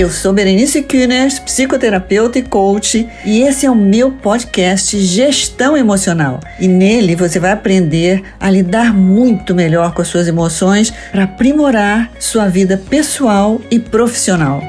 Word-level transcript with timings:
Eu 0.00 0.08
sou 0.08 0.32
Berenice 0.32 0.80
Kühners, 0.80 1.38
psicoterapeuta 1.38 2.38
e 2.38 2.42
coach, 2.42 3.06
e 3.22 3.42
esse 3.42 3.66
é 3.66 3.70
o 3.70 3.74
meu 3.74 4.10
podcast 4.10 4.98
Gestão 4.98 5.76
Emocional. 5.76 6.40
E 6.58 6.66
nele 6.66 7.14
você 7.14 7.38
vai 7.38 7.52
aprender 7.52 8.22
a 8.40 8.48
lidar 8.48 8.94
muito 8.94 9.54
melhor 9.54 9.92
com 9.92 10.00
as 10.00 10.08
suas 10.08 10.26
emoções 10.26 10.90
para 11.12 11.24
aprimorar 11.24 12.10
sua 12.18 12.48
vida 12.48 12.78
pessoal 12.88 13.60
e 13.70 13.78
profissional. 13.78 14.62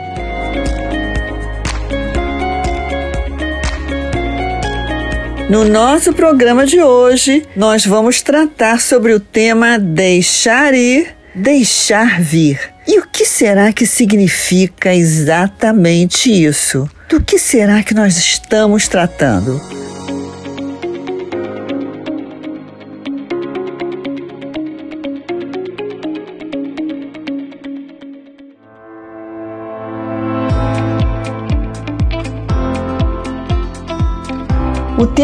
No 5.50 5.64
nosso 5.64 6.12
programa 6.12 6.66
de 6.66 6.82
hoje, 6.82 7.46
nós 7.56 7.86
vamos 7.86 8.22
tratar 8.22 8.82
sobre 8.82 9.14
o 9.14 9.20
tema 9.22 9.80
deixar 9.80 10.74
ir, 10.74 11.16
deixar 11.36 12.22
vir. 12.22 12.60
E 12.88 13.00
o 13.00 13.08
que 13.08 13.26
será 13.26 13.72
que 13.72 13.86
significa 13.86 14.94
exatamente 14.94 16.32
isso? 16.32 16.90
Do 17.10 17.22
que 17.22 17.38
será 17.38 17.84
que 17.84 17.94
nós 17.94 18.18
estamos 18.18 18.88
tratando? 18.88 19.62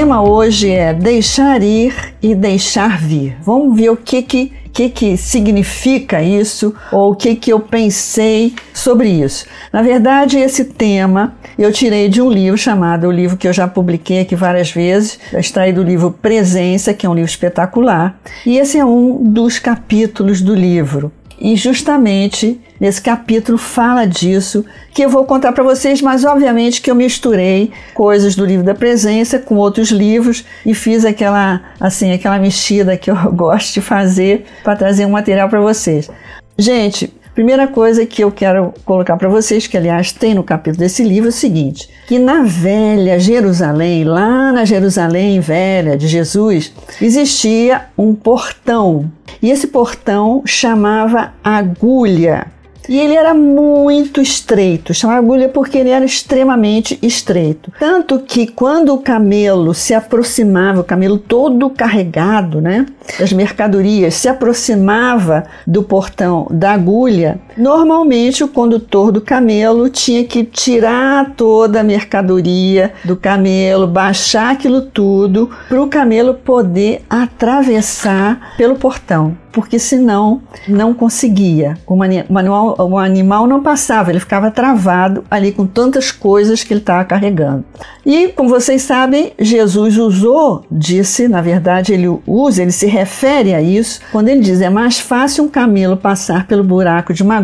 Tema 0.07 0.21
hoje 0.21 0.71
é 0.71 0.93
deixar 0.93 1.61
ir 1.61 1.93
e 2.23 2.33
deixar 2.33 2.97
vir. 2.97 3.35
Vamos 3.41 3.75
ver 3.75 3.89
o 3.89 3.97
que 3.97 4.21
que 4.21 4.53
que, 4.77 4.89
que 4.89 5.17
significa 5.17 6.21
isso 6.21 6.75
ou 6.91 7.11
o 7.11 7.15
que, 7.15 7.35
que 7.35 7.51
eu 7.51 7.59
pensei 7.59 8.53
sobre 8.71 9.09
isso. 9.09 9.47
Na 9.73 9.81
verdade, 9.81 10.37
esse 10.37 10.65
tema 10.65 11.35
eu 11.57 11.73
tirei 11.73 12.07
de 12.07 12.21
um 12.21 12.29
livro 12.29 12.55
chamado, 12.55 13.07
o 13.07 13.11
livro 13.11 13.35
que 13.35 13.47
eu 13.47 13.53
já 13.53 13.67
publiquei 13.67 14.19
aqui 14.19 14.35
várias 14.35 14.69
vezes, 14.69 15.19
extraí 15.33 15.73
do 15.73 15.81
livro 15.81 16.11
Presença, 16.11 16.93
que 16.93 17.07
é 17.07 17.09
um 17.09 17.15
livro 17.15 17.29
espetacular, 17.29 18.19
e 18.45 18.59
esse 18.59 18.77
é 18.77 18.85
um 18.85 19.23
dos 19.23 19.57
capítulos 19.57 20.41
do 20.41 20.53
livro. 20.53 21.11
E 21.39 21.55
justamente 21.55 22.59
nesse 22.79 23.01
capítulo 23.01 23.57
fala 23.57 24.05
disso, 24.05 24.65
que 24.93 25.03
eu 25.03 25.09
vou 25.09 25.25
contar 25.25 25.51
para 25.51 25.63
vocês, 25.63 26.01
mas 26.01 26.23
obviamente 26.23 26.81
que 26.81 26.89
eu 26.89 26.95
misturei 26.95 27.71
coisas 27.93 28.35
do 28.35 28.45
livro 28.45 28.65
da 28.65 28.73
presença 28.73 29.39
com 29.39 29.55
outros 29.55 29.89
livros 29.89 30.43
e 30.65 30.73
fiz 30.73 31.05
aquela 31.05 31.61
assim, 31.79 32.11
aquela 32.11 32.39
mexida 32.39 32.97
que 32.97 33.09
eu 33.11 33.15
gosto 33.33 33.73
de 33.73 33.81
fazer 33.81 34.45
para 34.63 34.75
trazer 34.75 35.05
um 35.05 35.11
material 35.11 35.49
para 35.49 35.61
vocês. 35.61 36.09
Gente, 36.57 37.13
Primeira 37.37 37.67
coisa 37.67 38.03
que 38.03 38.23
eu 38.23 38.31
quero 38.31 38.73
colocar 38.83 39.15
para 39.15 39.29
vocês, 39.29 39.67
que 39.67 39.77
aliás 39.77 40.11
tem 40.11 40.33
no 40.33 40.43
capítulo 40.43 40.79
desse 40.79 41.03
livro, 41.03 41.27
é 41.27 41.29
o 41.29 41.31
seguinte: 41.31 41.87
que 42.07 42.17
na 42.17 42.41
velha 42.41 43.19
Jerusalém, 43.19 44.03
lá 44.03 44.51
na 44.51 44.65
Jerusalém 44.65 45.39
velha 45.39 45.95
de 45.95 46.07
Jesus, 46.07 46.73
existia 46.99 47.89
um 47.95 48.15
portão. 48.15 49.11
E 49.39 49.51
esse 49.51 49.67
portão 49.67 50.41
chamava 50.47 51.31
agulha. 51.43 52.47
E 52.87 52.99
ele 52.99 53.15
era 53.15 53.33
muito 53.33 54.21
estreito, 54.21 54.93
chamava 54.93 55.19
agulha 55.19 55.49
porque 55.49 55.77
ele 55.77 55.89
era 55.89 56.05
extremamente 56.05 56.97
estreito. 57.01 57.71
Tanto 57.79 58.19
que 58.19 58.47
quando 58.47 58.93
o 58.93 58.99
camelo 58.99 59.73
se 59.73 59.93
aproximava, 59.93 60.81
o 60.81 60.85
camelo 60.85 61.17
todo 61.17 61.69
carregado, 61.69 62.61
né, 62.61 62.85
das 63.19 63.33
mercadorias, 63.33 64.13
se 64.13 64.29
aproximava 64.29 65.45
do 65.65 65.83
portão 65.83 66.47
da 66.49 66.71
agulha, 66.71 67.39
normalmente 67.57 68.43
o 68.43 68.47
condutor 68.47 69.11
do 69.11 69.21
camelo 69.21 69.89
tinha 69.89 70.23
que 70.23 70.43
tirar 70.43 71.33
toda 71.35 71.81
a 71.81 71.83
mercadoria 71.83 72.93
do 73.03 73.15
camelo, 73.15 73.87
baixar 73.87 74.51
aquilo 74.51 74.81
tudo, 74.81 75.49
para 75.67 75.81
o 75.81 75.87
camelo 75.87 76.33
poder 76.33 77.03
atravessar 77.09 78.55
pelo 78.57 78.75
portão 78.75 79.35
porque 79.57 79.79
senão 79.79 80.39
não 80.67 80.93
conseguia. 80.93 81.79
O, 81.87 81.95
manual, 82.29 82.75
o 82.77 82.95
animal 82.95 83.47
não 83.47 83.63
passava, 83.63 84.11
ele 84.11 84.19
ficava 84.19 84.51
travado 84.51 85.23
ali 85.31 85.51
com 85.51 85.65
tantas 85.65 86.11
coisas 86.11 86.63
que 86.63 86.71
ele 86.71 86.79
estava 86.79 87.03
carregando. 87.03 87.65
E, 88.05 88.27
como 88.27 88.49
vocês 88.49 88.83
sabem, 88.83 89.33
Jesus 89.39 89.97
usou, 89.97 90.63
disse, 90.69 91.27
na 91.27 91.41
verdade, 91.41 91.91
ele 91.91 92.07
usa, 92.27 92.61
ele 92.61 92.71
se 92.71 92.85
refere 92.85 93.55
a 93.55 93.59
isso, 93.59 93.99
quando 94.11 94.29
ele 94.29 94.41
diz: 94.41 94.61
é 94.61 94.69
mais 94.69 94.99
fácil 94.99 95.45
um 95.45 95.49
camelo 95.49 95.97
passar 95.97 96.45
pelo 96.45 96.63
buraco 96.63 97.11
de 97.11 97.23
uma 97.23 97.41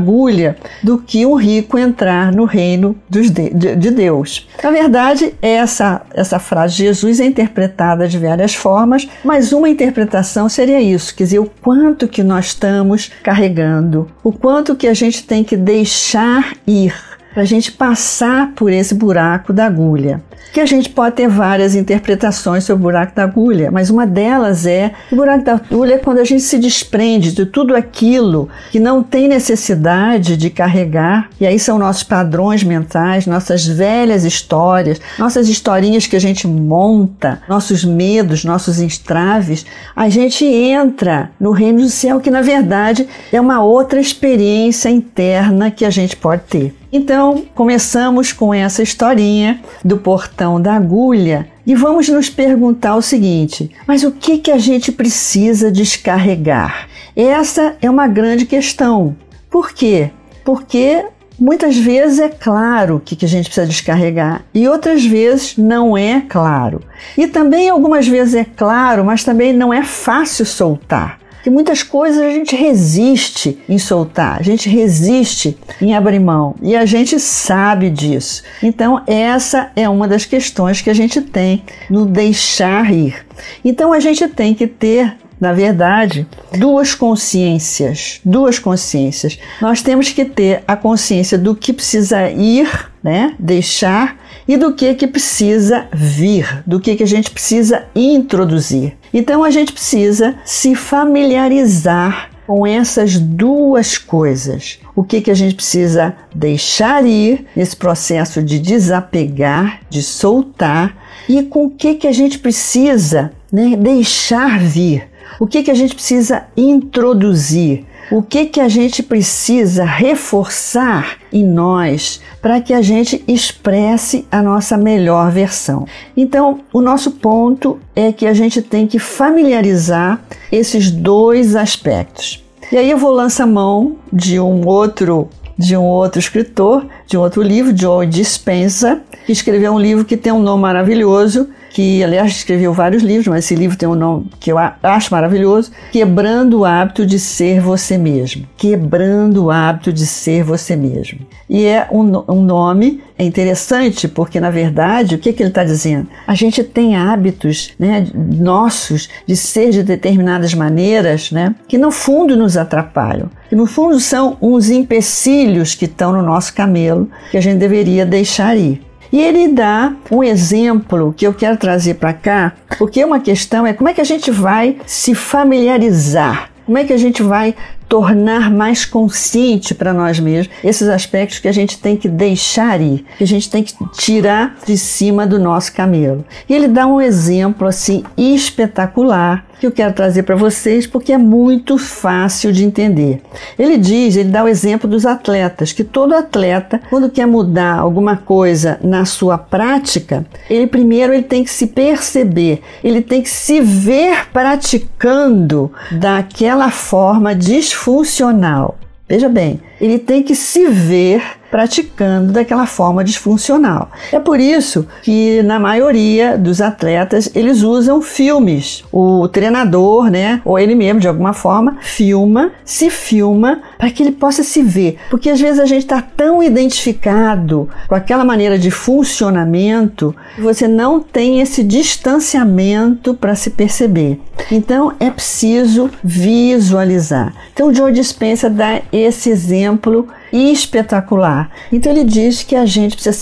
do 0.83 0.97
que 0.97 1.25
um 1.25 1.35
rico 1.35 1.77
entrar 1.77 2.31
no 2.31 2.45
reino 2.45 2.95
de, 3.09 3.29
de 3.29 3.91
Deus. 3.91 4.47
Na 4.61 4.71
verdade, 4.71 5.33
essa, 5.41 6.01
essa 6.13 6.39
frase 6.39 6.75
de 6.75 6.83
Jesus 6.83 7.19
é 7.19 7.25
interpretada 7.25 8.07
de 8.07 8.17
várias 8.17 8.53
formas, 8.53 9.07
mas 9.23 9.51
uma 9.51 9.69
interpretação 9.69 10.47
seria 10.49 10.81
isso: 10.81 11.15
quer 11.15 11.23
dizer, 11.23 11.39
o 11.39 11.49
quanto 11.61 12.07
que 12.07 12.23
nós 12.23 12.47
estamos 12.47 13.11
carregando, 13.23 14.09
o 14.23 14.31
quanto 14.31 14.75
que 14.75 14.87
a 14.87 14.93
gente 14.93 15.23
tem 15.23 15.43
que 15.43 15.57
deixar 15.57 16.53
ir 16.67 17.12
para 17.33 17.41
a 17.41 17.45
gente 17.45 17.71
passar 17.71 18.51
por 18.55 18.71
esse 18.71 18.93
buraco 18.93 19.51
da 19.51 19.65
agulha. 19.65 20.21
Que 20.53 20.59
a 20.59 20.65
gente 20.67 20.89
pode 20.89 21.15
ter 21.15 21.27
várias 21.27 21.73
interpretações 21.73 22.63
sobre 22.63 22.81
o 22.81 22.83
buraco 22.83 23.15
da 23.15 23.23
agulha, 23.23 23.71
mas 23.71 23.89
uma 23.89 24.05
delas 24.05 24.67
é 24.67 24.91
o 25.11 25.15
buraco 25.15 25.43
da 25.43 25.53
agulha 25.53 25.95
é 25.95 25.97
quando 25.97 26.19
a 26.19 26.23
gente 26.23 26.43
se 26.43 26.59
desprende 26.59 27.31
de 27.31 27.45
tudo 27.45 27.75
aquilo 27.75 28.49
que 28.71 28.79
não 28.79 29.01
tem 29.01 29.27
necessidade 29.27 30.37
de 30.37 30.51
carregar, 30.51 31.29
e 31.41 31.47
aí 31.47 31.57
são 31.57 31.79
nossos 31.79 32.03
padrões 32.03 32.63
mentais, 32.63 33.25
nossas 33.25 33.65
velhas 33.65 34.23
histórias, 34.23 35.01
nossas 35.17 35.49
historinhas 35.49 36.05
que 36.05 36.15
a 36.15 36.21
gente 36.21 36.47
monta, 36.47 37.41
nossos 37.49 37.83
medos, 37.83 38.45
nossos 38.45 38.79
entraves, 38.79 39.65
a 39.95 40.07
gente 40.07 40.45
entra 40.45 41.31
no 41.39 41.51
reino 41.51 41.81
do 41.81 41.89
céu, 41.89 42.19
que 42.19 42.29
na 42.29 42.41
verdade 42.41 43.07
é 43.31 43.41
uma 43.41 43.63
outra 43.63 43.99
experiência 43.99 44.89
interna 44.89 45.71
que 45.71 45.83
a 45.83 45.89
gente 45.89 46.15
pode 46.15 46.43
ter. 46.43 46.82
Então, 46.95 47.43
começamos 47.55 48.31
com 48.31 48.53
essa 48.53 48.83
historinha 48.83 49.59
do 49.83 49.97
portão 49.97 50.61
da 50.61 50.75
agulha 50.75 51.47
e 51.65 51.73
vamos 51.73 52.07
nos 52.07 52.29
perguntar 52.29 52.95
o 52.95 53.01
seguinte: 53.01 53.71
mas 53.87 54.03
o 54.03 54.11
que, 54.11 54.37
que 54.37 54.51
a 54.51 54.59
gente 54.59 54.91
precisa 54.91 55.71
descarregar? 55.71 56.87
Essa 57.15 57.75
é 57.81 57.89
uma 57.89 58.07
grande 58.07 58.45
questão. 58.45 59.15
Por 59.49 59.71
quê? 59.71 60.11
Porque 60.45 61.03
muitas 61.39 61.75
vezes 61.75 62.19
é 62.19 62.29
claro 62.29 62.97
o 62.97 62.99
que, 62.99 63.15
que 63.15 63.25
a 63.25 63.27
gente 63.27 63.45
precisa 63.45 63.65
descarregar 63.65 64.45
e 64.53 64.67
outras 64.67 65.03
vezes 65.03 65.57
não 65.57 65.97
é 65.97 66.21
claro. 66.21 66.79
E 67.17 67.25
também 67.25 67.69
algumas 67.69 68.07
vezes 68.07 68.35
é 68.35 68.45
claro, 68.45 69.03
mas 69.03 69.23
também 69.23 69.51
não 69.51 69.73
é 69.73 69.81
fácil 69.81 70.45
soltar 70.45 71.22
que 71.43 71.49
muitas 71.49 71.83
coisas 71.83 72.21
a 72.21 72.29
gente 72.29 72.55
resiste 72.55 73.59
em 73.67 73.77
soltar, 73.77 74.39
a 74.39 74.43
gente 74.43 74.69
resiste 74.69 75.57
em 75.81 75.93
abrir 75.93 76.19
mão 76.19 76.55
e 76.61 76.75
a 76.75 76.85
gente 76.85 77.19
sabe 77.19 77.89
disso. 77.89 78.43
Então, 78.63 79.03
essa 79.05 79.69
é 79.75 79.87
uma 79.89 80.07
das 80.07 80.25
questões 80.25 80.81
que 80.81 80.89
a 80.89 80.93
gente 80.93 81.21
tem 81.21 81.63
no 81.89 82.05
deixar 82.05 82.91
ir. 82.93 83.25
Então, 83.63 83.91
a 83.91 83.99
gente 83.99 84.27
tem 84.29 84.53
que 84.53 84.65
ter 84.65 85.17
na 85.43 85.51
verdade, 85.51 86.25
duas 86.57 86.95
consciências, 86.95 88.21
duas 88.23 88.59
consciências. 88.59 89.37
Nós 89.61 89.81
temos 89.81 90.09
que 90.09 90.23
ter 90.23 90.63
a 90.65 90.77
consciência 90.77 91.37
do 91.37 91.53
que 91.53 91.73
precisa 91.73 92.29
ir, 92.29 92.89
né, 93.03 93.35
deixar 93.37 94.17
e 94.47 94.57
do 94.57 94.73
que 94.73 94.93
que 94.95 95.07
precisa 95.07 95.87
vir, 95.93 96.63
do 96.65 96.79
que 96.79 96.95
que 96.95 97.03
a 97.03 97.07
gente 97.07 97.31
precisa 97.31 97.85
introduzir. 97.95 98.97
Então 99.13 99.43
a 99.43 99.51
gente 99.51 99.71
precisa 99.71 100.35
se 100.43 100.75
familiarizar 100.75 102.29
com 102.45 102.67
essas 102.67 103.17
duas 103.17 103.97
coisas. 103.97 104.79
O 104.95 105.03
que, 105.03 105.21
que 105.21 105.31
a 105.31 105.33
gente 105.33 105.55
precisa 105.55 106.15
deixar 106.35 107.05
ir 107.05 107.45
nesse 107.55 107.75
processo 107.75 108.43
de 108.43 108.59
desapegar, 108.59 109.79
de 109.89 110.03
soltar, 110.03 110.97
e 111.27 111.43
com 111.43 111.65
o 111.65 111.69
que, 111.69 111.95
que 111.95 112.07
a 112.07 112.11
gente 112.11 112.37
precisa 112.39 113.31
né, 113.51 113.75
deixar 113.77 114.59
vir. 114.59 115.07
O 115.39 115.47
que, 115.47 115.63
que 115.63 115.71
a 115.71 115.75
gente 115.75 115.95
precisa 115.95 116.45
introduzir? 116.55 117.85
O 118.13 118.21
que, 118.21 118.45
que 118.45 118.59
a 118.59 118.69
gente 118.69 119.01
precisa 119.01 119.83
reforçar 119.83 121.17
em 121.31 121.43
nós 121.43 122.21
para 122.43 122.61
que 122.61 122.71
a 122.71 122.79
gente 122.79 123.23
expresse 123.27 124.27
a 124.31 124.39
nossa 124.39 124.77
melhor 124.77 125.31
versão? 125.31 125.87
Então, 126.15 126.59
o 126.71 126.79
nosso 126.79 127.09
ponto 127.09 127.79
é 127.95 128.11
que 128.11 128.27
a 128.27 128.33
gente 128.35 128.61
tem 128.61 128.85
que 128.85 128.99
familiarizar 128.99 130.21
esses 130.51 130.91
dois 130.91 131.55
aspectos. 131.55 132.45
E 132.71 132.77
aí 132.77 132.91
eu 132.91 132.99
vou 132.99 133.09
lançar 133.11 133.47
mão 133.47 133.95
de 134.11 134.39
um 134.39 134.63
outro 134.67 135.27
de 135.57 135.75
um 135.75 135.83
outro 135.83 136.19
escritor, 136.19 136.85
de 137.07 137.17
um 137.17 137.21
outro 137.21 137.41
livro, 137.41 137.75
Joe 137.75 138.05
Dispenza, 138.05 139.01
que 139.25 139.31
escreveu 139.31 139.73
um 139.73 139.79
livro 139.79 140.05
que 140.05 140.17
tem 140.17 140.31
um 140.31 140.41
nome 140.41 140.61
maravilhoso, 140.61 141.49
que 141.73 142.03
aliás 142.03 142.31
escreveu 142.31 142.71
vários 142.71 143.01
livros, 143.01 143.27
mas 143.27 143.45
esse 143.45 143.55
livro 143.55 143.75
tem 143.75 143.89
um 143.89 143.95
nome 143.95 144.29
que 144.39 144.51
eu 144.51 144.57
acho 144.57 145.11
maravilhoso: 145.11 145.71
Quebrando 145.91 146.59
o 146.59 146.65
hábito 146.65 147.05
de 147.05 147.19
ser 147.19 147.59
você 147.59 147.97
mesmo. 147.97 148.47
Quebrando 148.55 149.45
o 149.45 149.51
hábito 149.51 149.91
de 149.91 150.05
ser 150.05 150.43
você 150.43 150.75
mesmo. 150.75 151.19
E 151.49 151.65
é 151.65 151.87
um, 151.91 152.23
um 152.31 152.43
nome 152.43 153.01
é 153.17 153.23
interessante 153.23 154.07
porque, 154.07 154.39
na 154.39 154.49
verdade, 154.49 155.15
o 155.15 155.19
que, 155.19 155.33
que 155.33 155.43
ele 155.43 155.49
está 155.49 155.63
dizendo? 155.63 156.07
A 156.25 156.33
gente 156.33 156.63
tem 156.63 156.95
hábitos 156.95 157.73
né, 157.77 158.07
nossos 158.13 159.09
de 159.25 159.35
ser 159.35 159.69
de 159.69 159.83
determinadas 159.83 160.53
maneiras 160.53 161.31
né, 161.31 161.53
que, 161.67 161.77
no 161.77 161.91
fundo, 161.91 162.35
nos 162.35 162.57
atrapalham. 162.57 163.29
Que, 163.49 163.55
no 163.55 163.65
fundo, 163.65 163.99
são 163.99 164.37
uns 164.41 164.69
empecilhos 164.69 165.75
que 165.75 165.85
estão 165.85 166.11
no 166.11 166.21
nosso 166.21 166.53
camelo 166.53 167.09
que 167.29 167.37
a 167.37 167.41
gente 167.41 167.59
deveria 167.59 168.05
deixar 168.05 168.57
ir. 168.57 168.81
E 169.13 169.21
ele 169.21 169.49
dá 169.49 169.93
um 170.09 170.23
exemplo 170.23 171.13
que 171.15 171.27
eu 171.27 171.35
quero 171.35 171.55
trazer 171.55 171.93
para 171.93 172.13
cá, 172.13 172.53
porque 172.79 173.05
uma 173.05 173.19
questão 173.19 173.63
é 173.63 173.71
como 173.71 173.87
é 173.87 173.93
que 173.93 174.01
a 174.01 174.03
gente 174.03 174.31
vai 174.31 174.77
se 174.87 175.13
familiarizar, 175.13 176.49
como 176.65 176.79
é 176.79 176.83
que 176.83 176.93
a 176.93 176.97
gente 176.97 177.21
vai 177.21 177.53
tornar 177.87 178.49
mais 178.49 178.85
consciente 178.85 179.75
para 179.75 179.93
nós 179.93 180.19
mesmos 180.19 180.51
esses 180.63 180.87
aspectos 180.87 181.37
que 181.37 181.47
a 181.47 181.51
gente 181.51 181.77
tem 181.77 181.95
que 181.95 182.09
deixar 182.09 182.81
ir, 182.81 183.05
que 183.15 183.23
a 183.23 183.27
gente 183.27 183.51
tem 183.51 183.61
que 183.61 183.75
tirar 183.91 184.57
de 184.65 184.75
cima 184.75 185.27
do 185.27 185.37
nosso 185.37 185.71
camelo. 185.73 186.25
E 186.49 186.55
ele 186.55 186.67
dá 186.67 186.87
um 186.87 186.99
exemplo 186.99 187.67
assim 187.67 188.03
espetacular 188.17 189.45
que 189.59 189.67
eu 189.67 189.71
quero 189.71 189.93
trazer 189.93 190.23
para 190.23 190.35
vocês 190.35 190.85
porque 190.85 191.13
é 191.13 191.17
muito 191.17 191.77
fácil 191.77 192.51
de 192.51 192.63
entender. 192.63 193.21
Ele 193.57 193.77
diz, 193.77 194.15
ele 194.15 194.29
dá 194.29 194.43
o 194.43 194.47
exemplo 194.47 194.89
dos 194.89 195.05
atletas, 195.05 195.71
que 195.71 195.83
todo 195.83 196.13
atleta, 196.13 196.81
quando 196.89 197.09
quer 197.09 197.25
mudar 197.25 197.79
alguma 197.79 198.17
coisa 198.17 198.79
na 198.83 199.05
sua 199.05 199.37
prática, 199.37 200.25
ele 200.49 200.67
primeiro 200.67 201.13
ele 201.13 201.23
tem 201.23 201.43
que 201.43 201.51
se 201.51 201.67
perceber, 201.67 202.61
ele 202.83 203.01
tem 203.01 203.21
que 203.21 203.29
se 203.29 203.61
ver 203.61 204.27
praticando 204.31 205.71
daquela 205.91 206.69
forma 206.69 207.35
disfuncional. 207.35 208.77
Veja 209.07 209.29
bem, 209.29 209.59
ele 209.79 209.99
tem 209.99 210.23
que 210.23 210.35
se 210.35 210.65
ver 210.67 211.21
praticando 211.53 212.33
daquela 212.33 212.65
forma 212.65 213.03
disfuncional. 213.03 213.91
É 214.11 214.19
por 214.19 214.39
isso 214.39 214.87
que 215.03 215.43
na 215.43 215.59
maioria 215.59 216.35
dos 216.35 216.59
atletas 216.59 217.29
eles 217.35 217.61
usam 217.61 218.01
filmes. 218.01 218.83
O 218.91 219.27
treinador, 219.27 220.09
né, 220.09 220.41
ou 220.43 220.57
ele 220.57 220.73
mesmo 220.73 220.99
de 220.99 221.07
alguma 221.07 221.31
forma, 221.31 221.77
filma, 221.79 222.53
se 222.65 222.89
filma 222.89 223.61
para 223.77 223.91
que 223.91 224.01
ele 224.01 224.13
possa 224.13 224.41
se 224.41 224.63
ver, 224.63 224.97
porque 225.11 225.29
às 225.29 225.39
vezes 225.39 225.59
a 225.59 225.67
gente 225.67 225.83
está 225.83 226.01
tão 226.01 226.41
identificado 226.41 227.69
com 227.87 227.93
aquela 227.93 228.25
maneira 228.25 228.57
de 228.57 228.71
funcionamento, 228.71 230.15
você 230.39 230.67
não 230.67 230.99
tem 230.99 231.39
esse 231.39 231.63
distanciamento 231.63 233.13
para 233.13 233.35
se 233.35 233.51
perceber. 233.51 234.19
Então 234.51 234.93
é 234.99 235.11
preciso 235.11 235.87
visualizar. 236.03 237.31
Então 237.53 237.71
Joe 237.71 237.91
Dispenza 237.91 238.49
dá 238.49 238.81
esse 238.91 239.29
exemplo 239.29 240.07
espetacular. 240.33 241.49
Então 241.71 241.91
ele 241.91 242.03
diz 242.03 242.41
que 242.41 242.55
a 242.55 242.65
gente 242.65 242.95
precisa 242.95 243.15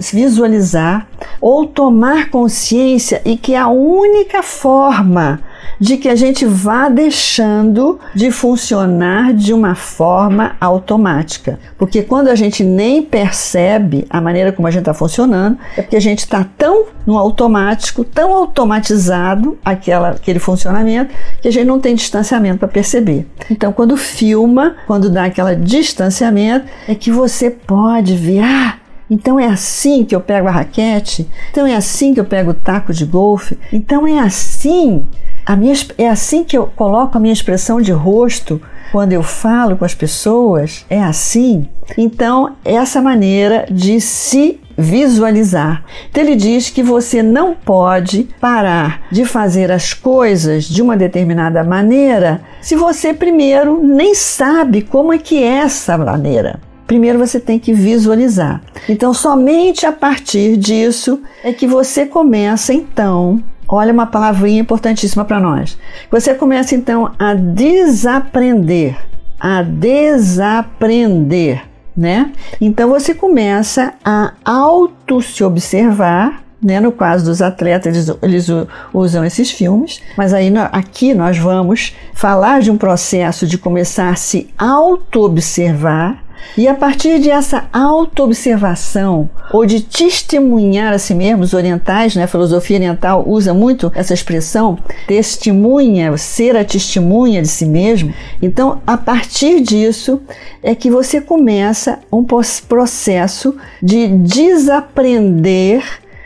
se 0.00 0.16
visualizar 0.16 1.08
ou 1.40 1.66
tomar 1.66 2.30
consciência 2.30 3.20
e 3.24 3.36
que 3.36 3.56
a 3.56 3.68
única 3.68 4.42
forma 4.42 5.40
de 5.78 5.96
que 5.96 6.08
a 6.08 6.14
gente 6.14 6.44
vá 6.44 6.88
deixando 6.88 7.98
de 8.14 8.30
funcionar 8.30 9.32
de 9.32 9.52
uma 9.52 9.74
forma 9.74 10.56
automática. 10.60 11.58
Porque 11.76 12.02
quando 12.02 12.28
a 12.28 12.34
gente 12.34 12.62
nem 12.62 13.02
percebe 13.02 14.06
a 14.08 14.20
maneira 14.20 14.52
como 14.52 14.68
a 14.68 14.70
gente 14.70 14.82
está 14.82 14.94
funcionando, 14.94 15.58
é 15.76 15.82
porque 15.82 15.96
a 15.96 16.00
gente 16.00 16.20
está 16.20 16.44
tão 16.56 16.86
no 17.06 17.18
automático, 17.18 18.04
tão 18.04 18.32
automatizado 18.32 19.58
aquela, 19.64 20.10
aquele 20.10 20.38
funcionamento, 20.38 21.14
que 21.40 21.48
a 21.48 21.50
gente 21.50 21.66
não 21.66 21.80
tem 21.80 21.94
distanciamento 21.94 22.58
para 22.58 22.68
perceber. 22.68 23.26
Então, 23.50 23.72
quando 23.72 23.96
filma, 23.96 24.76
quando 24.86 25.10
dá 25.10 25.24
aquele 25.24 25.56
distanciamento, 25.56 26.66
é 26.88 26.94
que 26.94 27.10
você 27.10 27.50
pode 27.50 28.16
ver, 28.16 28.40
ah, 28.40 28.76
então 29.12 29.38
é 29.38 29.46
assim 29.46 30.06
que 30.06 30.16
eu 30.16 30.20
pego 30.22 30.48
a 30.48 30.50
raquete? 30.50 31.28
Então 31.50 31.66
é 31.66 31.76
assim 31.76 32.14
que 32.14 32.20
eu 32.20 32.24
pego 32.24 32.52
o 32.52 32.54
taco 32.54 32.94
de 32.94 33.04
golfe? 33.04 33.58
Então 33.70 34.06
é 34.06 34.18
assim 34.18 35.04
a 35.44 35.56
minha, 35.56 35.74
é 35.98 36.08
assim 36.08 36.44
que 36.44 36.56
eu 36.56 36.66
coloco 36.76 37.16
a 37.16 37.20
minha 37.20 37.32
expressão 37.32 37.80
de 37.80 37.92
rosto 37.92 38.60
quando 38.92 39.12
eu 39.12 39.22
falo 39.22 39.76
com 39.76 39.84
as 39.84 39.94
pessoas? 39.94 40.84
É 40.88 41.02
assim? 41.02 41.66
Então, 41.96 42.56
essa 42.64 43.00
maneira 43.00 43.66
de 43.70 44.00
se 44.00 44.60
visualizar. 44.76 45.84
Então, 46.10 46.22
ele 46.22 46.36
diz 46.36 46.70
que 46.70 46.82
você 46.82 47.22
não 47.22 47.54
pode 47.54 48.28
parar 48.40 49.02
de 49.10 49.24
fazer 49.24 49.70
as 49.70 49.92
coisas 49.92 50.64
de 50.64 50.80
uma 50.80 50.96
determinada 50.96 51.62
maneira 51.64 52.42
se 52.60 52.74
você 52.76 53.12
primeiro 53.12 53.82
nem 53.82 54.14
sabe 54.14 54.82
como 54.82 55.12
é 55.12 55.18
que 55.18 55.42
é 55.42 55.58
essa 55.58 55.98
maneira. 55.98 56.60
Primeiro 56.86 57.18
você 57.18 57.40
tem 57.40 57.58
que 57.58 57.72
visualizar. 57.72 58.60
Então, 58.88 59.14
somente 59.14 59.86
a 59.86 59.92
partir 59.92 60.56
disso 60.56 61.20
é 61.42 61.52
que 61.52 61.66
você 61.66 62.04
começa 62.04 62.74
então 62.74 63.42
Olha 63.74 63.90
uma 63.90 64.04
palavrinha 64.04 64.60
importantíssima 64.60 65.24
para 65.24 65.40
nós. 65.40 65.78
Você 66.10 66.34
começa 66.34 66.74
então 66.74 67.10
a 67.18 67.32
desaprender, 67.32 68.98
a 69.40 69.62
desaprender, 69.62 71.62
né? 71.96 72.32
Então 72.60 72.90
você 72.90 73.14
começa 73.14 73.94
a 74.04 74.34
auto 74.44 75.22
se 75.22 75.42
observar, 75.42 76.42
né? 76.62 76.80
No 76.80 76.92
caso 76.92 77.24
dos 77.24 77.40
atletas, 77.40 77.96
eles, 77.96 78.18
eles 78.20 78.46
usam 78.92 79.24
esses 79.24 79.50
filmes, 79.50 80.02
mas 80.18 80.34
aí 80.34 80.52
aqui 80.70 81.14
nós 81.14 81.38
vamos 81.38 81.96
falar 82.12 82.60
de 82.60 82.70
um 82.70 82.76
processo 82.76 83.46
de 83.46 83.56
começar 83.56 84.10
a 84.10 84.16
se 84.16 84.50
auto-observar 84.58 86.21
e 86.56 86.68
a 86.68 86.74
partir 86.74 87.18
dessa 87.18 87.64
autoobservação 87.72 89.30
ou 89.52 89.64
de 89.64 89.80
testemunhar 89.80 90.92
a 90.92 90.98
si 90.98 91.14
mesmo, 91.14 91.42
os 91.42 91.54
orientais, 91.54 92.14
né, 92.14 92.24
a 92.24 92.28
filosofia 92.28 92.76
oriental 92.76 93.24
usa 93.26 93.54
muito 93.54 93.90
essa 93.94 94.12
expressão, 94.12 94.78
testemunha, 95.06 96.16
ser 96.16 96.56
a 96.56 96.64
testemunha 96.64 97.40
de 97.40 97.48
si 97.48 97.64
mesmo. 97.64 98.12
Então, 98.40 98.80
a 98.86 98.96
partir 98.96 99.60
disso 99.60 100.20
é 100.62 100.74
que 100.74 100.90
você 100.90 101.20
começa 101.20 102.00
um 102.12 102.24
processo 102.68 103.56
de 103.82 104.08
desaprender 104.08 105.82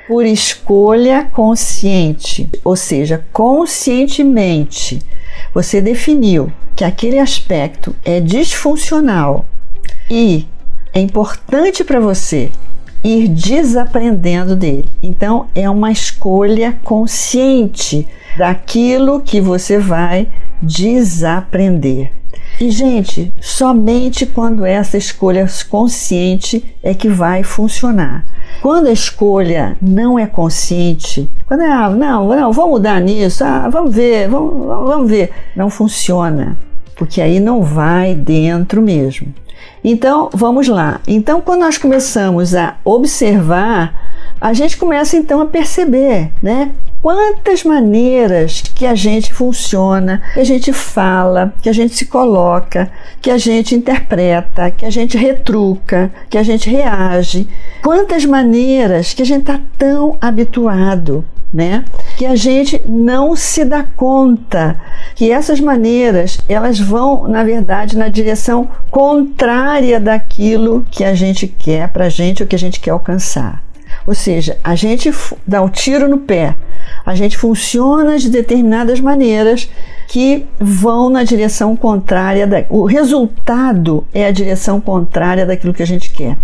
por 0.07 0.25
escolha 0.25 1.29
consciente, 1.33 2.49
ou 2.65 2.77
seja, 2.77 3.25
conscientemente. 3.33 5.01
Você 5.53 5.81
definiu 5.81 6.53
que 6.75 6.85
aquele 6.85 7.19
aspecto 7.19 7.95
é 8.05 8.21
disfuncional 8.21 9.45
e 10.11 10.47
é 10.93 11.01
importante 11.01 11.85
para 11.85 12.01
você 12.01 12.51
ir 13.03 13.29
desaprendendo 13.29 14.57
dele. 14.57 14.89
Então, 15.03 15.47
é 15.55 15.69
uma 15.69 15.93
escolha 15.93 16.79
consciente 16.83 18.07
daquilo 18.37 19.21
que 19.21 19.41
você 19.41 19.79
vai 19.79 20.29
desaprender. 20.61 22.13
E, 22.59 22.71
gente, 22.71 23.33
somente 23.41 24.25
quando 24.25 24.65
essa 24.65 24.97
escolha 24.97 25.47
consciente 25.69 26.75
é 26.83 26.95
que 26.95 27.09
vai 27.09 27.43
funcionar. 27.43 28.25
Quando 28.63 28.87
a 28.87 28.93
escolha 28.93 29.77
não 29.81 30.19
é 30.19 30.27
consciente, 30.27 31.29
quando 31.47 31.63
é, 31.63 31.71
ah, 31.71 31.91
não, 31.91 32.29
não, 32.29 32.53
vamos 32.53 32.71
mudar 32.71 33.01
nisso, 33.01 33.45
ah, 33.45 33.69
vamos 33.69 33.95
ver, 33.95 34.29
vamos, 34.29 34.67
vamos 34.67 35.11
ver, 35.11 35.31
não 35.55 35.69
funciona, 35.69 36.57
porque 36.97 37.21
aí 37.21 37.39
não 37.39 37.63
vai 37.63 38.15
dentro 38.15 38.81
mesmo. 38.81 39.35
Então, 39.83 40.31
vamos 40.33 40.69
lá. 40.69 41.01
Então, 41.07 41.41
quando 41.41 41.61
nós 41.61 41.79
começamos 41.79 42.55
a 42.55 42.77
observar, 42.85 43.95
a 44.41 44.53
gente 44.53 44.77
começa 44.77 45.17
então 45.17 45.41
a 45.41 45.47
perceber, 45.47 46.33
né? 46.43 46.73
Quantas 47.01 47.63
maneiras 47.63 48.63
que 48.75 48.85
a 48.85 48.95
gente 48.95 49.33
funciona, 49.33 50.23
que 50.35 50.41
a 50.41 50.45
gente 50.45 50.73
fala, 50.73 51.55
que 51.63 51.69
a 51.69 51.73
gente 51.73 51.95
se 51.95 52.07
coloca, 52.07 52.91
que 53.23 53.31
a 53.31 53.39
gente 53.39 53.77
interpreta, 53.77 54.73
que 54.73 54.85
a 54.85 54.91
gente 54.91 55.17
retruca, 55.17 56.11
que 56.29 56.37
a 56.37 56.43
gente 56.43 56.69
reage. 56.69 57.47
Quantas 57.83 58.25
maneiras 58.25 59.15
que 59.15 59.23
a 59.23 59.27
gente 59.27 59.43
está 59.43 59.61
tão 59.79 60.17
habituado 60.21 61.25
né? 61.57 61.87
Que 62.19 62.27
a 62.27 62.37
gente 62.37 62.83
não 62.87 63.35
se 63.35 63.65
dá 63.65 63.83
conta 63.83 64.79
que 65.15 65.33
essas 65.33 65.59
maneiras 65.59 66.39
elas 66.47 66.79
vão, 66.79 67.27
na 67.27 67.43
verdade, 67.43 67.97
na 67.97 68.09
direção 68.09 68.69
contrária 68.91 69.99
daquilo 69.99 70.85
que 70.91 71.03
a 71.03 71.15
gente 71.15 71.47
quer 71.47 71.89
para 71.89 72.05
a 72.05 72.09
gente, 72.11 72.43
o 72.43 72.47
que 72.47 72.55
a 72.55 72.59
gente 72.59 72.79
quer 72.79 72.91
alcançar. 72.91 73.65
Ou 74.07 74.15
seja, 74.15 74.59
a 74.63 74.75
gente 74.75 75.11
dá 75.47 75.63
um 75.63 75.69
tiro 75.71 76.07
no 76.07 76.19
pé, 76.19 76.55
a 77.05 77.15
gente 77.15 77.39
funciona 77.39 78.19
de 78.19 78.29
determinadas 78.29 79.01
maneiras 79.01 79.69
que 80.09 80.45
vão 80.61 81.09
na 81.09 81.25
direção 81.25 81.75
contrária, 81.75 82.47
da, 82.47 82.65
o 82.69 82.85
resultado 82.85 84.07
é 84.13 84.27
a 84.27 84.31
direção 84.31 84.79
contrária 84.79 85.47
daquilo 85.47 85.73
que 85.73 85.83
a 85.83 85.87
gente 85.87 86.11
quer. 86.11 86.37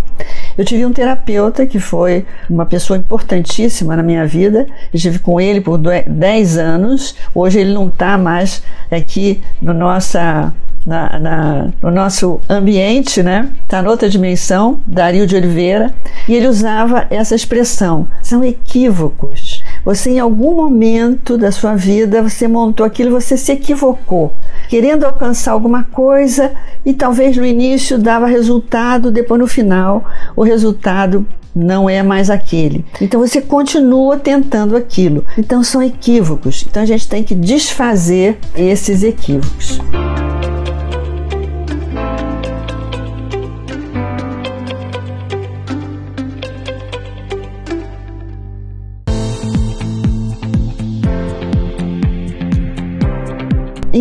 Eu 0.56 0.64
tive 0.64 0.84
um 0.84 0.92
terapeuta 0.92 1.66
que 1.66 1.78
foi 1.78 2.26
uma 2.48 2.66
pessoa 2.66 2.98
importantíssima 2.98 3.96
na 3.96 4.02
minha 4.02 4.26
vida. 4.26 4.66
Estive 4.92 5.18
com 5.18 5.40
ele 5.40 5.60
por 5.60 5.78
10 5.78 6.58
anos. 6.58 7.14
Hoje 7.34 7.60
ele 7.60 7.72
não 7.72 7.88
está 7.88 8.18
mais 8.18 8.62
aqui 8.90 9.42
no 9.60 9.72
nossa 9.72 10.52
na, 10.86 11.18
na, 11.18 11.70
no 11.80 11.90
nosso 11.90 12.40
ambiente, 12.48 13.22
né? 13.22 13.48
Está 13.62 13.80
noutra 13.80 14.08
dimensão, 14.08 14.80
Dario 14.86 15.26
de 15.26 15.36
Oliveira, 15.36 15.94
e 16.28 16.34
ele 16.34 16.48
usava 16.48 17.06
essa 17.10 17.34
expressão: 17.34 18.08
são 18.20 18.42
equívocos. 18.44 19.61
Você, 19.84 20.10
em 20.10 20.20
algum 20.20 20.54
momento 20.54 21.36
da 21.36 21.50
sua 21.50 21.74
vida, 21.74 22.22
você 22.22 22.46
montou 22.46 22.86
aquilo, 22.86 23.10
você 23.10 23.36
se 23.36 23.52
equivocou, 23.52 24.32
querendo 24.68 25.04
alcançar 25.04 25.52
alguma 25.52 25.84
coisa 25.84 26.52
e 26.84 26.94
talvez 26.94 27.36
no 27.36 27.44
início 27.44 27.98
dava 27.98 28.26
resultado, 28.26 29.10
depois 29.10 29.40
no 29.40 29.46
final 29.46 30.04
o 30.36 30.42
resultado 30.42 31.26
não 31.54 31.88
é 31.88 32.02
mais 32.02 32.30
aquele. 32.30 32.84
Então 33.00 33.20
você 33.20 33.40
continua 33.40 34.16
tentando 34.16 34.76
aquilo. 34.76 35.24
Então 35.36 35.62
são 35.62 35.82
equívocos. 35.82 36.64
Então 36.68 36.82
a 36.82 36.86
gente 36.86 37.08
tem 37.08 37.22
que 37.22 37.34
desfazer 37.34 38.38
esses 38.54 39.02
equívocos. 39.02 39.80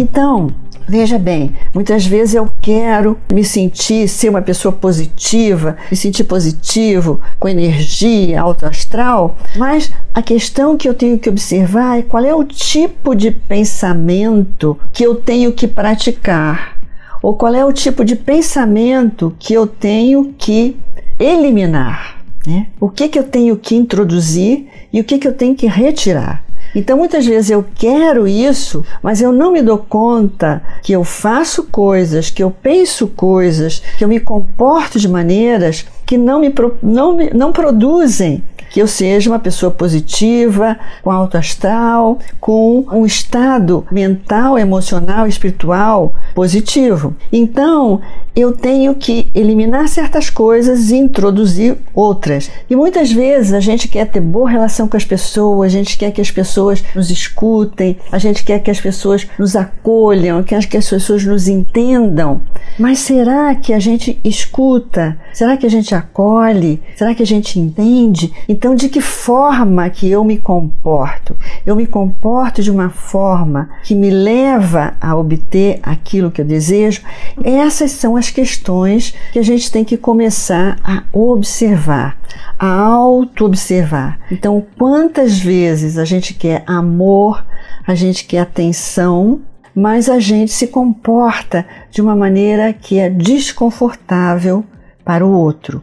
Então, 0.02 0.52
Veja 0.88 1.18
bem, 1.18 1.54
muitas 1.74 2.06
vezes 2.06 2.36
eu 2.36 2.50
quero 2.62 3.18
me 3.32 3.46
sentir, 3.46 4.10
ser 4.10 4.28
uma 4.28 4.42
pessoa 4.42 4.74
positiva, 4.74 5.78
me 5.90 5.96
sentir 5.96 6.26
positivo, 6.26 7.22
com 7.40 7.48
energia, 7.48 8.42
alto 8.42 8.66
astral, 8.66 9.38
mas 9.56 9.90
a 10.14 10.22
questão 10.22 10.76
que 10.76 10.90
eu 10.90 10.94
tenho 10.94 11.18
que 11.18 11.30
observar 11.30 12.00
é 12.00 12.02
qual 12.02 12.26
é 12.26 12.36
o 12.36 12.44
tipo 12.44 13.16
de 13.16 13.32
pensamento 13.32 14.78
que 14.92 15.04
eu 15.04 15.16
tenho 15.16 15.54
que 15.54 15.66
praticar, 15.66 16.78
ou 17.22 17.36
qual 17.36 17.54
é 17.54 17.64
o 17.64 17.72
tipo 17.72 18.04
de 18.04 18.18
pensamento 18.18 19.34
que 19.40 19.54
eu 19.54 19.66
tenho 19.66 20.34
que 20.38 20.76
eliminar. 21.18 22.18
Né? 22.46 22.68
O 22.82 22.90
que, 22.90 23.08
que 23.08 23.20
eu 23.20 23.24
tenho 23.24 23.56
que 23.56 23.76
introduzir 23.76 24.68
e 24.92 25.00
o 25.00 25.06
que, 25.06 25.20
que 25.20 25.28
eu 25.28 25.34
tenho 25.34 25.56
que 25.56 25.68
retirar. 25.68 26.44
Então 26.74 26.98
muitas 26.98 27.26
vezes 27.26 27.50
eu 27.50 27.66
quero 27.76 28.28
isso, 28.28 28.84
mas 29.04 29.22
eu 29.22 29.32
não 29.32 29.52
me 29.52 29.62
dou 29.62 29.78
conta 29.78 30.62
que 30.82 30.94
eu 30.94 31.04
faço 31.04 31.64
coisas, 31.64 32.30
que 32.30 32.44
eu 32.44 32.50
penso 32.50 33.08
coisas, 33.08 33.82
que 33.98 34.04
eu 34.04 34.08
me 34.08 34.20
comporto 34.20 35.00
de 35.00 35.08
maneiras 35.08 35.86
que 36.06 36.18
não 36.18 36.40
me, 36.40 36.54
não, 36.82 37.16
me, 37.16 37.30
não 37.34 37.52
produzem 37.52 38.44
que 38.72 38.82
eu 38.82 38.88
seja 38.88 39.30
uma 39.30 39.38
pessoa 39.38 39.70
positiva, 39.70 40.80
com 41.04 41.12
alto 41.12 41.38
astral, 41.38 42.18
com 42.40 42.86
um 42.92 43.06
estado 43.06 43.86
mental, 43.92 44.58
emocional, 44.58 45.28
espiritual 45.28 46.16
positivo. 46.34 47.14
Então, 47.32 48.02
eu 48.34 48.54
tenho 48.54 48.96
que 48.96 49.30
eliminar 49.36 49.90
certas 49.90 50.30
coisas 50.30 50.90
e 50.90 50.96
introduzir 50.96 51.78
outras. 51.94 52.50
E 52.70 52.76
muitas 52.76 53.12
vezes 53.12 53.52
a 53.52 53.60
gente 53.60 53.90
quer 53.90 54.06
ter 54.06 54.22
boa 54.22 54.50
relação 54.50 54.88
com 54.88 54.96
as 54.96 55.04
pessoas, 55.04 55.74
a 55.74 55.78
gente 55.78 55.98
quer 55.98 56.12
que 56.12 56.22
as 56.22 56.32
pessoas 56.32 56.82
nos 56.96 57.10
escutem, 57.10 57.98
a 58.10 58.18
gente 58.18 58.44
quer 58.44 58.60
que 58.60 58.72
as 58.72 58.80
pessoas 58.80 59.28
nos 59.38 59.56
acolham, 59.56 60.44
que 60.44 60.56
as 60.56 60.66
pessoas 60.66 61.26
nos 61.26 61.50
entendam. 61.50 62.42
Mas 62.80 63.00
será 63.00 63.54
que 63.54 63.74
a 63.74 63.80
gente 63.80 64.18
escuta? 64.24 65.18
Será 65.34 65.58
que 65.58 65.66
a 65.66 65.70
gente 65.70 65.94
acolhe? 65.94 66.82
Será 66.96 67.14
que 67.14 67.24
a 67.24 67.28
gente 67.28 67.60
entende? 67.60 68.32
Então, 68.62 68.76
de 68.76 68.90
que 68.90 69.02
forma 69.02 69.90
que 69.90 70.08
eu 70.08 70.24
me 70.24 70.38
comporto? 70.38 71.36
Eu 71.66 71.76
me 71.76 71.88
comporto 71.88 72.62
de 72.62 72.70
uma 72.70 72.92
forma 72.92 73.72
que 73.82 73.96
me 73.96 74.12
leva 74.12 74.94
a 75.02 75.16
obter 75.16 75.80
aquilo 75.82 76.30
que 76.30 76.42
eu 76.42 76.46
desejo? 76.46 77.02
Essas 77.44 77.90
são 77.90 78.16
as 78.16 78.30
questões 78.30 79.16
que 79.34 79.40
a 79.40 79.42
gente 79.42 79.72
tem 79.72 79.84
que 79.84 79.98
começar 79.98 80.78
a 80.84 81.02
observar, 81.12 82.20
a 82.60 82.68
auto-observar. 82.68 84.20
Então, 84.32 84.64
quantas 84.78 85.40
vezes 85.40 85.98
a 85.98 86.06
gente 86.06 86.36
quer 86.36 86.64
amor, 86.68 87.44
a 87.88 87.96
gente 87.96 88.26
quer 88.26 88.42
atenção, 88.42 89.42
mas 89.74 90.08
a 90.08 90.20
gente 90.20 90.52
se 90.52 90.68
comporta 90.68 91.66
de 91.90 92.00
uma 92.00 92.16
maneira 92.16 92.72
que 92.74 93.00
é 93.00 93.10
desconfortável 93.10 94.64
para 95.04 95.26
o 95.26 95.32
outro. 95.32 95.82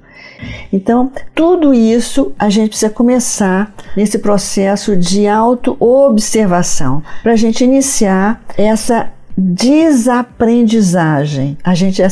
Então, 0.73 1.11
tudo 1.35 1.75
isso 1.75 2.33
a 2.39 2.49
gente 2.49 2.69
precisa 2.71 2.91
começar 2.91 3.75
nesse 3.97 4.19
processo 4.19 4.97
de 4.97 5.27
auto-observação 5.27 7.03
para 7.23 7.33
a 7.33 7.37
gente 7.37 7.65
iniciar 7.65 8.41
essa 8.57 9.11
desaprendizagem. 9.37 11.59
A 11.63 11.75
gente, 11.75 12.03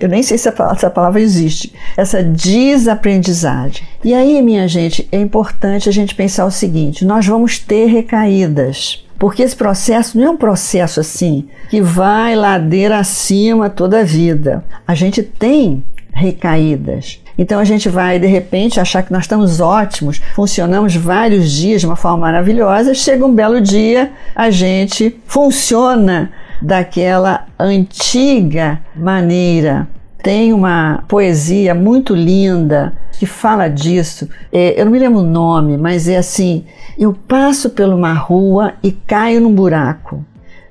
eu 0.00 0.08
nem 0.08 0.22
sei 0.22 0.38
se 0.38 0.48
essa 0.48 0.90
palavra 0.90 1.20
existe, 1.20 1.72
essa 1.96 2.22
desaprendizagem. 2.22 3.84
E 4.04 4.14
aí, 4.14 4.40
minha 4.40 4.68
gente, 4.68 5.08
é 5.10 5.18
importante 5.18 5.88
a 5.88 5.92
gente 5.92 6.14
pensar 6.14 6.44
o 6.44 6.50
seguinte: 6.50 7.04
nós 7.04 7.26
vamos 7.26 7.58
ter 7.58 7.86
recaídas. 7.86 9.02
Porque 9.18 9.42
esse 9.42 9.56
processo 9.56 10.18
não 10.18 10.26
é 10.26 10.30
um 10.30 10.36
processo 10.36 11.00
assim 11.00 11.48
que 11.70 11.80
vai 11.80 12.36
ladeira 12.36 12.98
acima 12.98 13.70
toda 13.70 14.00
a 14.00 14.04
vida. 14.04 14.62
A 14.86 14.94
gente 14.94 15.22
tem 15.22 15.82
recaídas. 16.16 17.20
Então 17.38 17.60
a 17.60 17.64
gente 17.64 17.90
vai 17.90 18.18
de 18.18 18.26
repente 18.26 18.80
achar 18.80 19.02
que 19.02 19.12
nós 19.12 19.24
estamos 19.24 19.60
ótimos, 19.60 20.20
funcionamos 20.34 20.96
vários 20.96 21.52
dias 21.52 21.82
de 21.82 21.86
uma 21.86 21.96
forma 21.96 22.18
maravilhosa, 22.18 22.94
chega 22.94 23.26
um 23.26 23.34
belo 23.34 23.60
dia, 23.60 24.12
a 24.34 24.50
gente 24.50 25.14
funciona 25.26 26.32
daquela 26.62 27.44
antiga 27.58 28.80
maneira. 28.96 29.86
Tem 30.22 30.54
uma 30.54 31.04
poesia 31.06 31.74
muito 31.74 32.14
linda 32.14 32.94
que 33.18 33.26
fala 33.26 33.68
disso. 33.68 34.28
É, 34.50 34.80
eu 34.80 34.86
não 34.86 34.92
me 34.92 34.98
lembro 34.98 35.20
o 35.20 35.26
nome, 35.26 35.76
mas 35.76 36.08
é 36.08 36.16
assim: 36.16 36.64
eu 36.98 37.12
passo 37.12 37.70
por 37.70 37.86
uma 37.88 38.14
rua 38.14 38.72
e 38.82 38.90
caio 38.90 39.42
num 39.42 39.54
buraco. 39.54 40.24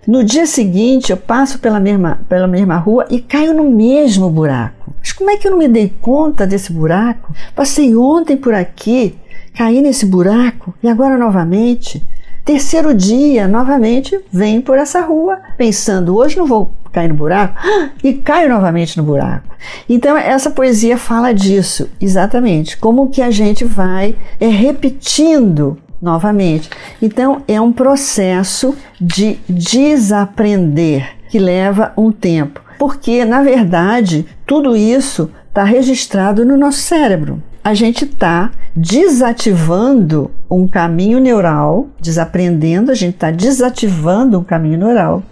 No 0.07 0.24
dia 0.24 0.45
seguinte, 0.45 1.12
eu 1.12 1.17
passo 1.17 1.57
pela 1.57 1.79
mesma, 1.79 2.19
pela 2.29 2.47
mesma 2.47 2.77
rua 2.77 3.07
e 3.09 3.19
caio 3.19 3.55
no 3.55 3.71
mesmo 3.71 4.29
buraco. 4.29 4.93
Mas 5.00 5.12
como 5.12 5.31
é 5.31 5.38
que 5.38 5.47
eu 5.47 5.51
não 5.51 5.57
me 5.57 5.67
dei 5.67 5.91
conta 6.00 6.45
desse 6.45 6.71
buraco? 6.71 7.33
Passei 7.55 7.95
ontem 7.95 8.38
por 8.38 8.53
aqui, 8.53 9.15
caí 9.55 9.81
nesse 9.81 10.05
buraco 10.05 10.75
e 10.83 10.88
agora 10.88 11.17
novamente. 11.17 12.05
Terceiro 12.43 12.93
dia, 12.93 13.47
novamente, 13.47 14.19
venho 14.31 14.62
por 14.62 14.77
essa 14.77 15.01
rua, 15.01 15.39
pensando, 15.57 16.15
hoje 16.15 16.38
não 16.38 16.45
vou 16.45 16.71
cair 16.91 17.07
no 17.07 17.15
buraco, 17.15 17.59
e 18.03 18.13
caio 18.13 18.47
novamente 18.47 18.97
no 18.97 19.03
buraco. 19.03 19.55
Então, 19.89 20.15
essa 20.15 20.51
poesia 20.51 21.00
fala 21.00 21.33
disso, 21.33 21.89
exatamente, 22.00 22.77
como 22.77 23.09
que 23.09 23.24
a 23.24 23.31
gente 23.31 23.65
vai 23.65 24.15
é, 24.39 24.45
repetindo 24.45 25.79
novamente. 26.01 26.69
Então, 27.01 27.41
é 27.47 27.59
um 27.59 27.71
processo 27.71 28.75
de 28.99 29.39
desaprender 29.47 31.15
que 31.29 31.39
leva 31.39 31.93
um 31.97 32.11
tempo, 32.11 32.61
porque, 32.77 33.25
na 33.25 33.41
verdade, 33.41 34.25
tudo 34.45 34.75
isso 34.75 35.31
está 35.47 35.63
registrado 35.63 36.45
no 36.45 36.57
nosso 36.57 36.79
cérebro 36.79 37.41
a 37.65 37.73
gente 37.73 38.05
está 38.05 38.51
desativando 38.75 40.29
um 40.47 40.67
caminho 40.67 41.19
neural, 41.19 41.87
desaprendendo, 41.99 42.91
a 42.91 42.93
gente 42.93 43.15
está 43.15 43.31
desativando 43.31 44.37
um 44.37 44.43
caminho 44.43 44.77
neural 44.77 45.23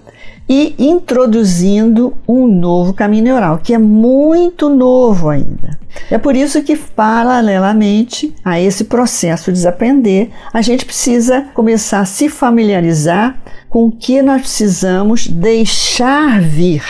e 0.47 0.75
introduzindo 0.77 2.13
um 2.27 2.47
novo 2.47 2.93
caminho 2.93 3.23
neural, 3.23 3.59
que 3.59 3.73
é 3.73 3.77
muito 3.77 4.69
novo 4.69 5.29
ainda. 5.29 5.79
É 6.09 6.17
por 6.17 6.35
isso 6.35 6.61
que, 6.61 6.75
paralelamente 6.75 8.35
a 8.43 8.59
esse 8.59 8.85
processo 8.85 9.51
de 9.51 9.57
desaprender, 9.57 10.29
a 10.53 10.61
gente 10.61 10.85
precisa 10.85 11.45
começar 11.53 11.99
a 11.99 12.05
se 12.05 12.29
familiarizar 12.29 13.37
com 13.69 13.87
o 13.87 13.91
que 13.91 14.21
nós 14.21 14.41
precisamos 14.41 15.27
deixar 15.27 16.41
vir 16.41 16.83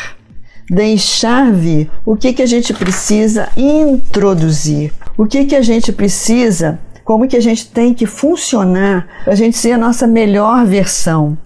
deixar 0.69 1.51
vir, 1.51 1.89
o 2.05 2.15
que, 2.15 2.33
que 2.33 2.41
a 2.41 2.45
gente 2.45 2.73
precisa 2.73 3.49
introduzir, 3.55 4.91
o 5.17 5.25
que, 5.25 5.45
que 5.45 5.55
a 5.55 5.61
gente 5.61 5.91
precisa, 5.91 6.79
como 7.03 7.27
que 7.27 7.37
a 7.37 7.41
gente 7.41 7.67
tem 7.67 7.93
que 7.93 8.05
funcionar 8.05 9.07
para 9.23 9.33
a 9.33 9.35
gente 9.35 9.57
ser 9.57 9.73
a 9.73 9.77
nossa 9.77 10.07
melhor 10.07 10.65
versão. 10.65 11.37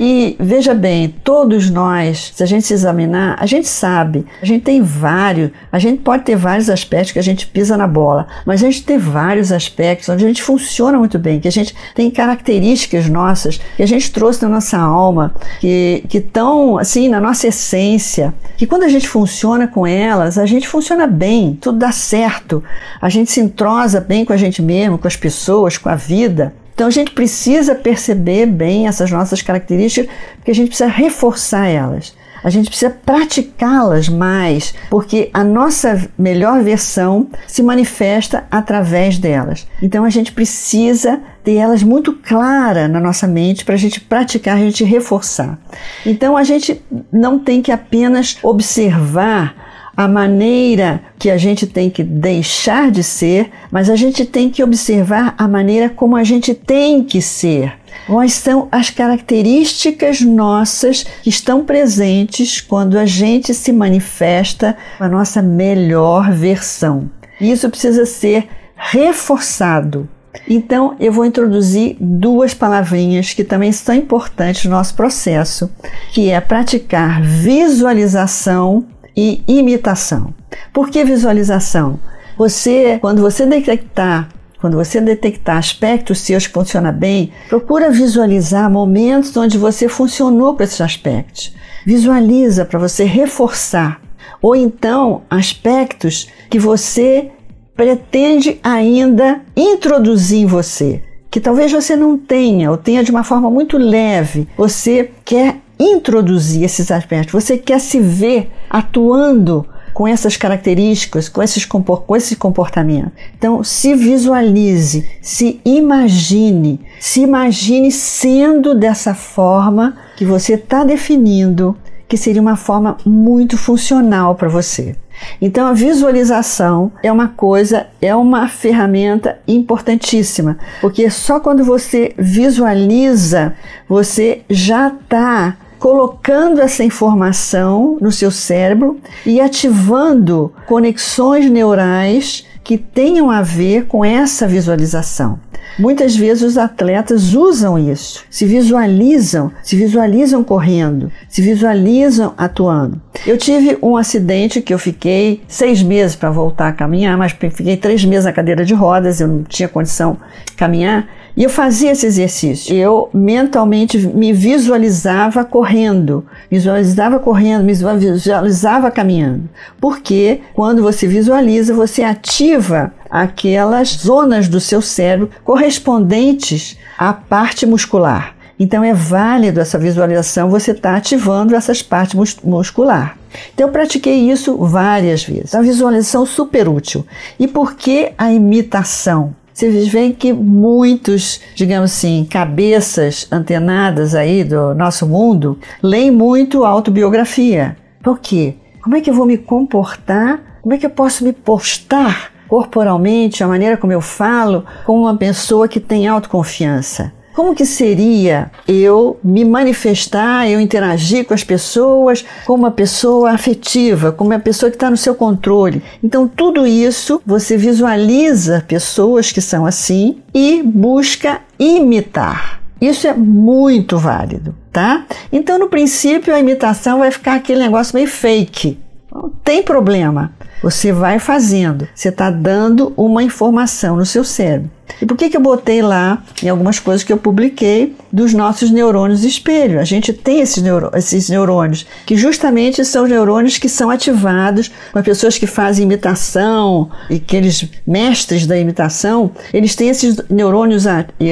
E 0.00 0.36
veja 0.40 0.74
bem, 0.74 1.14
todos 1.22 1.70
nós, 1.70 2.32
se 2.34 2.42
a 2.42 2.46
gente 2.46 2.66
se 2.66 2.74
examinar, 2.74 3.36
a 3.38 3.46
gente 3.46 3.68
sabe, 3.68 4.26
a 4.40 4.44
gente 4.44 4.64
tem 4.64 4.82
vários, 4.82 5.50
a 5.70 5.78
gente 5.78 6.02
pode 6.02 6.24
ter 6.24 6.34
vários 6.34 6.68
aspectos 6.68 7.12
que 7.12 7.18
a 7.18 7.22
gente 7.22 7.46
pisa 7.46 7.76
na 7.76 7.86
bola, 7.86 8.26
mas 8.44 8.62
a 8.62 8.66
gente 8.66 8.84
tem 8.84 8.98
vários 8.98 9.52
aspectos 9.52 10.08
onde 10.08 10.24
a 10.24 10.28
gente 10.28 10.42
funciona 10.42 10.98
muito 10.98 11.18
bem, 11.18 11.38
que 11.38 11.48
a 11.48 11.52
gente 11.52 11.74
tem 11.94 12.10
características 12.10 13.08
nossas, 13.08 13.60
que 13.76 13.82
a 13.82 13.86
gente 13.86 14.10
trouxe 14.10 14.42
na 14.42 14.48
nossa 14.48 14.78
alma, 14.78 15.34
que 15.60 16.02
estão 16.12 16.78
assim 16.78 17.08
na 17.08 17.20
nossa 17.20 17.46
essência, 17.46 18.34
que 18.56 18.66
quando 18.66 18.84
a 18.84 18.88
gente 18.88 19.08
funciona 19.08 19.68
com 19.68 19.86
elas, 19.86 20.38
a 20.38 20.46
gente 20.46 20.66
funciona 20.66 21.06
bem, 21.06 21.56
tudo 21.60 21.78
dá 21.78 21.92
certo, 21.92 22.62
a 23.00 23.08
gente 23.08 23.30
se 23.30 23.40
entrosa 23.40 24.00
bem 24.00 24.24
com 24.24 24.32
a 24.32 24.36
gente 24.36 24.62
mesmo, 24.62 24.98
com 24.98 25.06
as 25.06 25.16
pessoas, 25.16 25.76
com 25.78 25.88
a 25.88 25.94
vida. 25.94 26.52
Então 26.82 26.88
a 26.88 26.90
gente 26.90 27.12
precisa 27.12 27.76
perceber 27.76 28.44
bem 28.44 28.88
essas 28.88 29.08
nossas 29.08 29.40
características, 29.40 30.12
porque 30.34 30.50
a 30.50 30.54
gente 30.54 30.66
precisa 30.66 30.90
reforçar 30.90 31.68
elas. 31.68 32.12
A 32.42 32.50
gente 32.50 32.68
precisa 32.68 32.90
praticá-las 32.90 34.08
mais, 34.08 34.74
porque 34.90 35.30
a 35.32 35.44
nossa 35.44 36.10
melhor 36.18 36.60
versão 36.60 37.28
se 37.46 37.62
manifesta 37.62 38.46
através 38.50 39.16
delas. 39.16 39.64
Então 39.80 40.04
a 40.04 40.10
gente 40.10 40.32
precisa 40.32 41.20
ter 41.44 41.54
elas 41.54 41.84
muito 41.84 42.14
claras 42.14 42.90
na 42.90 42.98
nossa 42.98 43.28
mente 43.28 43.64
para 43.64 43.76
a 43.76 43.78
gente 43.78 44.00
praticar, 44.00 44.56
a 44.56 44.60
gente 44.60 44.82
reforçar. 44.82 45.60
Então 46.04 46.36
a 46.36 46.42
gente 46.42 46.82
não 47.12 47.38
tem 47.38 47.62
que 47.62 47.70
apenas 47.70 48.38
observar 48.42 49.71
a 49.96 50.08
maneira 50.08 51.02
que 51.18 51.30
a 51.30 51.36
gente 51.36 51.66
tem 51.66 51.90
que 51.90 52.02
deixar 52.02 52.90
de 52.90 53.02
ser, 53.02 53.50
mas 53.70 53.90
a 53.90 53.96
gente 53.96 54.24
tem 54.24 54.48
que 54.48 54.62
observar 54.62 55.34
a 55.36 55.46
maneira 55.46 55.88
como 55.88 56.16
a 56.16 56.24
gente 56.24 56.54
tem 56.54 57.04
que 57.04 57.20
ser. 57.20 57.74
Quais 58.06 58.32
são 58.32 58.68
as 58.72 58.90
características 58.90 60.20
nossas 60.22 61.04
que 61.22 61.28
estão 61.28 61.64
presentes 61.64 62.60
quando 62.60 62.98
a 62.98 63.06
gente 63.06 63.52
se 63.54 63.72
manifesta 63.72 64.76
a 64.98 65.08
nossa 65.08 65.42
melhor 65.42 66.32
versão? 66.32 67.10
Isso 67.40 67.68
precisa 67.68 68.06
ser 68.06 68.48
reforçado. 68.74 70.08
Então, 70.48 70.96
eu 70.98 71.12
vou 71.12 71.26
introduzir 71.26 71.96
duas 72.00 72.54
palavrinhas 72.54 73.34
que 73.34 73.44
também 73.44 73.70
são 73.70 73.94
importantes 73.94 74.64
no 74.64 74.70
nosso 74.70 74.94
processo, 74.94 75.70
que 76.12 76.30
é 76.30 76.40
praticar 76.40 77.20
visualização 77.22 78.86
e 79.16 79.42
imitação. 79.46 80.34
Por 80.72 80.90
que 80.90 81.04
visualização? 81.04 81.98
Você, 82.36 82.98
quando 83.00 83.20
você 83.20 83.46
detectar 83.46 84.28
quando 84.62 84.76
você 84.76 85.00
detectar 85.00 85.56
aspectos 85.56 86.20
seus 86.20 86.46
que 86.46 86.52
funcionam 86.52 86.92
bem, 86.92 87.32
procura 87.48 87.90
visualizar 87.90 88.70
momentos 88.70 89.36
onde 89.36 89.58
você 89.58 89.88
funcionou 89.88 90.54
com 90.54 90.62
esses 90.62 90.80
aspectos. 90.80 91.52
Visualiza 91.84 92.64
para 92.64 92.78
você 92.78 93.02
reforçar. 93.02 94.00
Ou 94.40 94.54
então 94.54 95.22
aspectos 95.28 96.28
que 96.48 96.60
você 96.60 97.32
pretende 97.74 98.60
ainda 98.62 99.40
introduzir 99.56 100.42
em 100.42 100.46
você, 100.46 101.02
que 101.28 101.40
talvez 101.40 101.72
você 101.72 101.96
não 101.96 102.16
tenha, 102.16 102.70
ou 102.70 102.76
tenha 102.76 103.02
de 103.02 103.10
uma 103.10 103.24
forma 103.24 103.50
muito 103.50 103.76
leve. 103.76 104.46
Você 104.56 105.10
quer 105.24 105.56
introduzir 105.76 106.62
esses 106.62 106.88
aspectos, 106.92 107.32
você 107.32 107.58
quer 107.58 107.80
se 107.80 107.98
ver 107.98 108.48
atuando 108.72 109.66
com 109.92 110.08
essas 110.08 110.38
características, 110.38 111.28
com, 111.28 111.42
esses, 111.42 111.66
com 111.66 112.16
esse 112.16 112.36
comportamento. 112.36 113.12
Então, 113.36 113.62
se 113.62 113.94
visualize, 113.94 115.06
se 115.20 115.60
imagine, 115.66 116.80
se 116.98 117.20
imagine 117.20 117.92
sendo 117.92 118.74
dessa 118.74 119.14
forma 119.14 119.94
que 120.16 120.24
você 120.24 120.54
está 120.54 120.82
definindo, 120.82 121.76
que 122.08 122.16
seria 122.16 122.40
uma 122.40 122.56
forma 122.56 122.96
muito 123.04 123.58
funcional 123.58 124.34
para 124.34 124.48
você. 124.48 124.96
Então, 125.40 125.66
a 125.66 125.74
visualização 125.74 126.90
é 127.02 127.12
uma 127.12 127.28
coisa, 127.28 127.86
é 128.00 128.16
uma 128.16 128.48
ferramenta 128.48 129.38
importantíssima, 129.46 130.56
porque 130.80 131.10
só 131.10 131.38
quando 131.38 131.62
você 131.62 132.14
visualiza, 132.16 133.54
você 133.86 134.40
já 134.48 134.88
está 134.88 135.56
colocando 135.82 136.60
essa 136.60 136.84
informação 136.84 137.98
no 138.00 138.12
seu 138.12 138.30
cérebro 138.30 139.00
e 139.26 139.40
ativando 139.40 140.54
conexões 140.64 141.50
neurais 141.50 142.46
que 142.62 142.78
tenham 142.78 143.28
a 143.28 143.42
ver 143.42 143.86
com 143.86 144.04
essa 144.04 144.46
visualização. 144.46 145.40
Muitas 145.76 146.14
vezes 146.14 146.44
os 146.44 146.56
atletas 146.56 147.34
usam 147.34 147.76
isso, 147.76 148.22
se 148.30 148.46
visualizam, 148.46 149.50
se 149.60 149.74
visualizam 149.74 150.44
correndo, 150.44 151.10
se 151.28 151.42
visualizam 151.42 152.32
atuando. 152.38 153.00
Eu 153.26 153.36
tive 153.36 153.76
um 153.82 153.96
acidente 153.96 154.62
que 154.62 154.72
eu 154.72 154.78
fiquei 154.78 155.42
seis 155.48 155.82
meses 155.82 156.14
para 156.14 156.30
voltar 156.30 156.68
a 156.68 156.72
caminhar, 156.72 157.18
mas 157.18 157.32
fiquei 157.32 157.76
três 157.76 158.04
meses 158.04 158.26
na 158.26 158.32
cadeira 158.32 158.64
de 158.64 158.72
rodas, 158.72 159.20
eu 159.20 159.26
não 159.26 159.42
tinha 159.42 159.68
condição 159.68 160.16
de 160.44 160.52
caminhar. 160.52 161.08
E 161.36 161.44
eu 161.44 161.50
fazia 161.50 161.92
esse 161.92 162.06
exercício. 162.06 162.74
Eu 162.74 163.08
mentalmente 163.12 163.98
me 163.98 164.32
visualizava 164.32 165.44
correndo, 165.44 166.26
visualizava 166.50 167.18
correndo, 167.18 167.64
me 167.64 167.72
visualizava 167.72 168.90
caminhando. 168.90 169.48
Porque 169.80 170.40
quando 170.54 170.82
você 170.82 171.06
visualiza, 171.06 171.72
você 171.72 172.02
ativa 172.02 172.92
aquelas 173.10 173.88
zonas 173.88 174.48
do 174.48 174.60
seu 174.60 174.82
cérebro 174.82 175.30
correspondentes 175.42 176.76
à 176.98 177.12
parte 177.12 177.64
muscular. 177.64 178.36
Então 178.58 178.84
é 178.84 178.94
válido 178.94 179.58
essa 179.60 179.78
visualização, 179.78 180.48
você 180.48 180.70
está 180.70 180.94
ativando 180.94 181.56
essas 181.56 181.82
partes 181.82 182.14
mus 182.14 182.36
muscular. 182.44 183.16
Então 183.52 183.66
eu 183.66 183.72
pratiquei 183.72 184.30
isso 184.30 184.56
várias 184.58 185.24
vezes. 185.24 185.54
A 185.54 185.62
visualização 185.62 186.24
super 186.24 186.68
útil. 186.68 187.04
E 187.40 187.48
por 187.48 187.74
que 187.74 188.12
a 188.16 188.30
imitação? 188.30 189.34
Vocês 189.52 189.88
veem 189.88 190.12
que 190.12 190.32
muitos, 190.32 191.40
digamos 191.54 191.92
assim, 191.92 192.26
cabeças 192.28 193.26
antenadas 193.30 194.14
aí 194.14 194.42
do 194.42 194.74
nosso 194.74 195.06
mundo 195.06 195.58
leem 195.82 196.10
muito 196.10 196.64
autobiografia. 196.64 197.76
Por 198.02 198.18
quê? 198.18 198.54
Como 198.82 198.96
é 198.96 199.00
que 199.00 199.10
eu 199.10 199.14
vou 199.14 199.26
me 199.26 199.36
comportar? 199.36 200.58
Como 200.62 200.74
é 200.74 200.78
que 200.78 200.86
eu 200.86 200.90
posso 200.90 201.22
me 201.24 201.32
postar 201.32 202.32
corporalmente, 202.48 203.42
a 203.42 203.48
maneira 203.48 203.76
como 203.76 203.92
eu 203.92 204.00
falo, 204.00 204.64
como 204.84 205.02
uma 205.02 205.16
pessoa 205.16 205.68
que 205.68 205.80
tem 205.80 206.06
autoconfiança? 206.06 207.12
Como 207.34 207.54
que 207.54 207.64
seria 207.64 208.50
eu 208.68 209.18
me 209.24 209.44
manifestar, 209.44 210.48
eu 210.48 210.60
interagir 210.60 211.24
com 211.24 211.32
as 211.32 211.42
pessoas 211.42 212.24
como 212.44 212.64
uma 212.64 212.70
pessoa 212.70 213.30
afetiva, 213.30 214.12
como 214.12 214.30
uma 214.30 214.38
pessoa 214.38 214.70
que 214.70 214.76
está 214.76 214.90
no 214.90 214.96
seu 214.96 215.14
controle? 215.14 215.82
Então, 216.02 216.28
tudo 216.28 216.66
isso 216.66 217.22
você 217.24 217.56
visualiza 217.56 218.64
pessoas 218.68 219.32
que 219.32 219.40
são 219.40 219.64
assim 219.64 220.18
e 220.34 220.62
busca 220.62 221.40
imitar. 221.58 222.60
Isso 222.80 223.06
é 223.06 223.14
muito 223.14 223.96
válido, 223.96 224.54
tá? 224.72 225.06
Então, 225.32 225.58
no 225.58 225.68
princípio, 225.68 226.34
a 226.34 226.40
imitação 226.40 226.98
vai 226.98 227.10
ficar 227.10 227.34
aquele 227.34 227.60
negócio 227.60 227.94
meio 227.94 228.08
fake. 228.08 228.78
Não 229.14 229.30
tem 229.44 229.62
problema. 229.62 230.32
Você 230.62 230.92
vai 230.92 231.18
fazendo, 231.18 231.88
você 231.94 232.08
está 232.08 232.30
dando 232.30 232.92
uma 232.96 233.22
informação 233.22 233.96
no 233.96 234.06
seu 234.06 234.22
cérebro. 234.22 234.70
E 235.00 235.06
por 235.06 235.16
que, 235.16 235.28
que 235.28 235.36
eu 235.36 235.40
botei 235.40 235.82
lá 235.82 236.22
em 236.42 236.48
algumas 236.48 236.78
coisas 236.78 237.02
que 237.02 237.12
eu 237.12 237.16
publiquei 237.16 237.96
dos 238.12 238.32
nossos 238.32 238.70
neurônios 238.70 239.24
espelho? 239.24 239.80
A 239.80 239.84
gente 239.84 240.12
tem 240.12 240.40
esses, 240.40 240.62
neuro, 240.62 240.90
esses 240.94 241.28
neurônios, 241.28 241.86
que 242.06 242.16
justamente 242.16 242.84
são 242.84 243.06
neurônios 243.06 243.58
que 243.58 243.68
são 243.68 243.90
ativados 243.90 244.70
com 244.92 245.02
pessoas 245.02 245.38
que 245.38 245.46
fazem 245.46 245.84
imitação 245.84 246.90
e 247.10 247.16
aqueles 247.16 247.68
mestres 247.86 248.46
da 248.46 248.56
imitação, 248.56 249.32
eles 249.52 249.74
têm 249.74 249.88
esses 249.88 250.20
neurônios 250.28 250.84
e, 251.18 251.30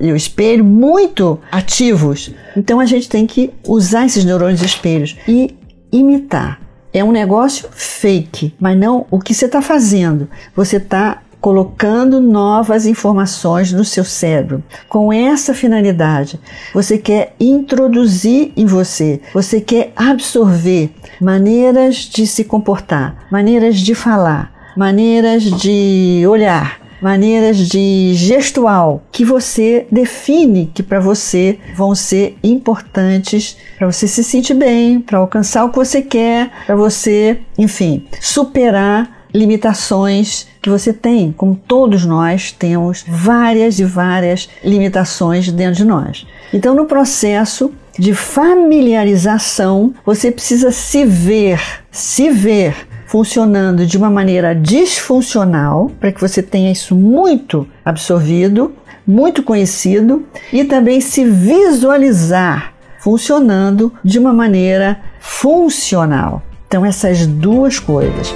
e 0.00 0.12
o 0.12 0.16
espelho 0.16 0.64
muito 0.64 1.38
ativos. 1.50 2.30
Então 2.56 2.80
a 2.80 2.86
gente 2.86 3.08
tem 3.08 3.26
que 3.26 3.50
usar 3.66 4.06
esses 4.06 4.24
neurônios 4.24 4.62
espelhos 4.62 5.16
e 5.28 5.54
imitar. 5.92 6.60
É 6.92 7.02
um 7.02 7.12
negócio 7.12 7.68
fake, 7.70 8.54
mas 8.60 8.78
não 8.78 9.06
o 9.10 9.18
que 9.18 9.34
você 9.34 9.46
está 9.46 9.62
fazendo. 9.62 10.28
Você 10.54 10.76
está 10.76 11.22
colocando 11.40 12.20
novas 12.20 12.86
informações 12.86 13.72
no 13.72 13.84
seu 13.84 14.04
cérebro. 14.04 14.62
Com 14.88 15.12
essa 15.12 15.52
finalidade, 15.52 16.38
você 16.72 16.96
quer 16.96 17.34
introduzir 17.40 18.52
em 18.56 18.64
você, 18.64 19.20
você 19.34 19.60
quer 19.60 19.92
absorver 19.96 20.94
maneiras 21.20 21.96
de 21.96 22.28
se 22.28 22.44
comportar, 22.44 23.26
maneiras 23.30 23.78
de 23.78 23.92
falar, 23.92 24.72
maneiras 24.76 25.42
de 25.42 26.24
olhar, 26.28 26.81
maneiras 27.02 27.58
de 27.58 28.14
gestual 28.14 29.02
que 29.10 29.24
você 29.24 29.86
define 29.90 30.70
que 30.72 30.82
para 30.82 31.00
você 31.00 31.58
vão 31.74 31.94
ser 31.94 32.36
importantes 32.42 33.56
para 33.76 33.90
você 33.90 34.06
se 34.06 34.22
sentir 34.22 34.54
bem, 34.54 35.00
para 35.00 35.18
alcançar 35.18 35.64
o 35.64 35.70
que 35.70 35.76
você 35.76 36.00
quer, 36.00 36.50
para 36.66 36.76
você, 36.76 37.40
enfim, 37.58 38.06
superar 38.20 39.26
limitações 39.34 40.46
que 40.60 40.70
você 40.70 40.92
tem, 40.92 41.32
como 41.32 41.56
todos 41.56 42.04
nós 42.04 42.52
temos 42.52 43.04
várias 43.08 43.80
e 43.80 43.84
várias 43.84 44.48
limitações 44.62 45.50
dentro 45.50 45.76
de 45.76 45.84
nós. 45.84 46.26
Então, 46.52 46.74
no 46.74 46.84
processo 46.84 47.72
de 47.98 48.14
familiarização, 48.14 49.92
você 50.04 50.30
precisa 50.30 50.70
se 50.70 51.04
ver, 51.04 51.60
se 51.90 52.30
ver 52.30 52.88
funcionando 53.12 53.84
de 53.84 53.98
uma 53.98 54.08
maneira 54.08 54.54
disfuncional, 54.54 55.90
para 56.00 56.10
que 56.10 56.18
você 56.18 56.42
tenha 56.42 56.72
isso 56.72 56.96
muito 56.96 57.68
absorvido, 57.84 58.72
muito 59.06 59.42
conhecido, 59.42 60.24
e 60.50 60.64
também 60.64 60.98
se 60.98 61.22
visualizar 61.22 62.72
funcionando 62.98 63.92
de 64.02 64.18
uma 64.18 64.32
maneira 64.32 64.98
funcional. 65.20 66.42
Então, 66.66 66.86
essas 66.86 67.26
duas 67.26 67.78
coisas. 67.78 68.34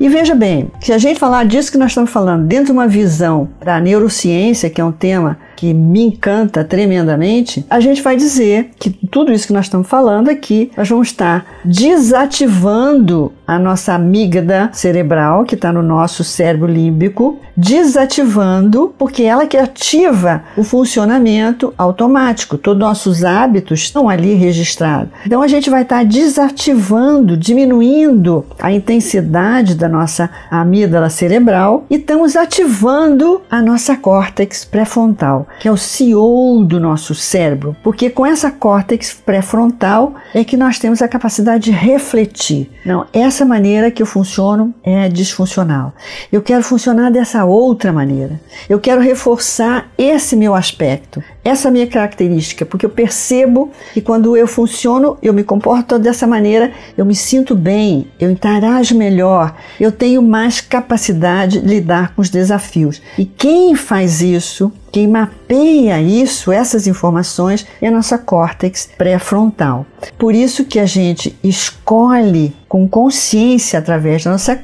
E 0.00 0.08
veja 0.08 0.34
bem, 0.34 0.70
se 0.80 0.94
a 0.94 0.98
gente 0.98 1.20
falar 1.20 1.44
disso 1.44 1.70
que 1.70 1.76
nós 1.76 1.90
estamos 1.90 2.10
falando 2.10 2.46
dentro 2.46 2.66
de 2.66 2.72
uma 2.72 2.88
visão 2.88 3.50
da 3.62 3.78
neurociência, 3.78 4.70
que 4.70 4.80
é 4.80 4.84
um 4.84 4.90
tema 4.90 5.36
que 5.60 5.74
me 5.74 6.00
encanta 6.04 6.64
tremendamente, 6.64 7.66
a 7.68 7.80
gente 7.80 8.00
vai 8.00 8.16
dizer 8.16 8.70
que 8.78 8.88
tudo 8.88 9.30
isso 9.30 9.46
que 9.46 9.52
nós 9.52 9.66
estamos 9.66 9.86
falando 9.86 10.30
aqui, 10.30 10.70
nós 10.74 10.88
vamos 10.88 11.08
estar 11.08 11.44
desativando 11.62 13.30
a 13.46 13.58
nossa 13.58 13.92
amígdala 13.92 14.70
cerebral, 14.72 15.44
que 15.44 15.56
está 15.56 15.70
no 15.70 15.82
nosso 15.82 16.24
cérebro 16.24 16.66
límbico, 16.66 17.38
desativando, 17.54 18.94
porque 18.96 19.24
ela 19.24 19.46
que 19.46 19.58
ativa 19.58 20.44
o 20.56 20.64
funcionamento 20.64 21.74
automático. 21.76 22.56
Todos 22.56 22.80
os 22.80 22.88
nossos 22.88 23.24
hábitos 23.24 23.80
estão 23.80 24.08
ali 24.08 24.32
registrados. 24.32 25.12
Então 25.26 25.42
a 25.42 25.48
gente 25.48 25.68
vai 25.68 25.82
estar 25.82 26.06
desativando, 26.06 27.36
diminuindo 27.36 28.46
a 28.58 28.72
intensidade 28.72 29.74
da 29.74 29.88
nossa 29.90 30.30
amígdala 30.50 31.10
cerebral 31.10 31.84
e 31.90 31.96
estamos 31.96 32.36
ativando 32.36 33.42
a 33.50 33.60
nossa 33.60 33.94
córtex 33.94 34.64
pré-frontal 34.64 35.46
que 35.58 35.68
é 35.68 35.72
o 35.72 35.76
CEO 35.76 36.64
do 36.64 36.78
nosso 36.78 37.14
cérebro, 37.14 37.76
porque 37.82 38.08
com 38.10 38.24
essa 38.24 38.50
córtex 38.50 39.14
pré-frontal 39.14 40.14
é 40.34 40.44
que 40.44 40.56
nós 40.56 40.78
temos 40.78 41.02
a 41.02 41.08
capacidade 41.08 41.64
de 41.64 41.70
refletir. 41.70 42.70
Não, 42.84 43.06
essa 43.12 43.44
maneira 43.44 43.90
que 43.90 44.02
eu 44.02 44.06
funciono 44.06 44.74
é 44.82 45.08
disfuncional. 45.08 45.92
Eu 46.32 46.42
quero 46.42 46.62
funcionar 46.62 47.10
dessa 47.10 47.44
outra 47.44 47.92
maneira. 47.92 48.40
Eu 48.68 48.78
quero 48.80 49.00
reforçar 49.00 49.90
esse 49.98 50.36
meu 50.36 50.54
aspecto, 50.54 51.22
essa 51.44 51.70
minha 51.70 51.86
característica, 51.86 52.64
porque 52.64 52.86
eu 52.86 52.90
percebo 52.90 53.70
que 53.92 54.00
quando 54.00 54.36
eu 54.36 54.46
funciono, 54.46 55.18
eu 55.22 55.32
me 55.32 55.44
comporto 55.44 55.98
dessa 55.98 56.26
maneira, 56.26 56.72
eu 56.96 57.04
me 57.04 57.14
sinto 57.14 57.54
bem, 57.54 58.08
eu 58.18 58.30
interajo 58.30 58.96
melhor, 58.96 59.54
eu 59.78 59.90
tenho 59.90 60.22
mais 60.22 60.60
capacidade 60.60 61.60
de 61.60 61.66
lidar 61.66 62.14
com 62.14 62.22
os 62.22 62.30
desafios. 62.30 63.00
E 63.18 63.24
quem 63.24 63.74
faz 63.74 64.20
isso 64.20 64.72
quem 64.92 65.06
mapeia 65.06 66.00
isso, 66.00 66.50
essas 66.52 66.86
informações, 66.86 67.66
é 67.80 67.88
a 67.88 67.90
nossa 67.90 68.18
córtex 68.18 68.88
pré-frontal. 68.98 69.86
Por 70.18 70.34
isso 70.34 70.64
que 70.64 70.78
a 70.78 70.86
gente 70.86 71.38
escolhe 71.42 72.54
com 72.68 72.88
consciência 72.88 73.78
através 73.78 74.24
da 74.24 74.30
nossa, 74.32 74.60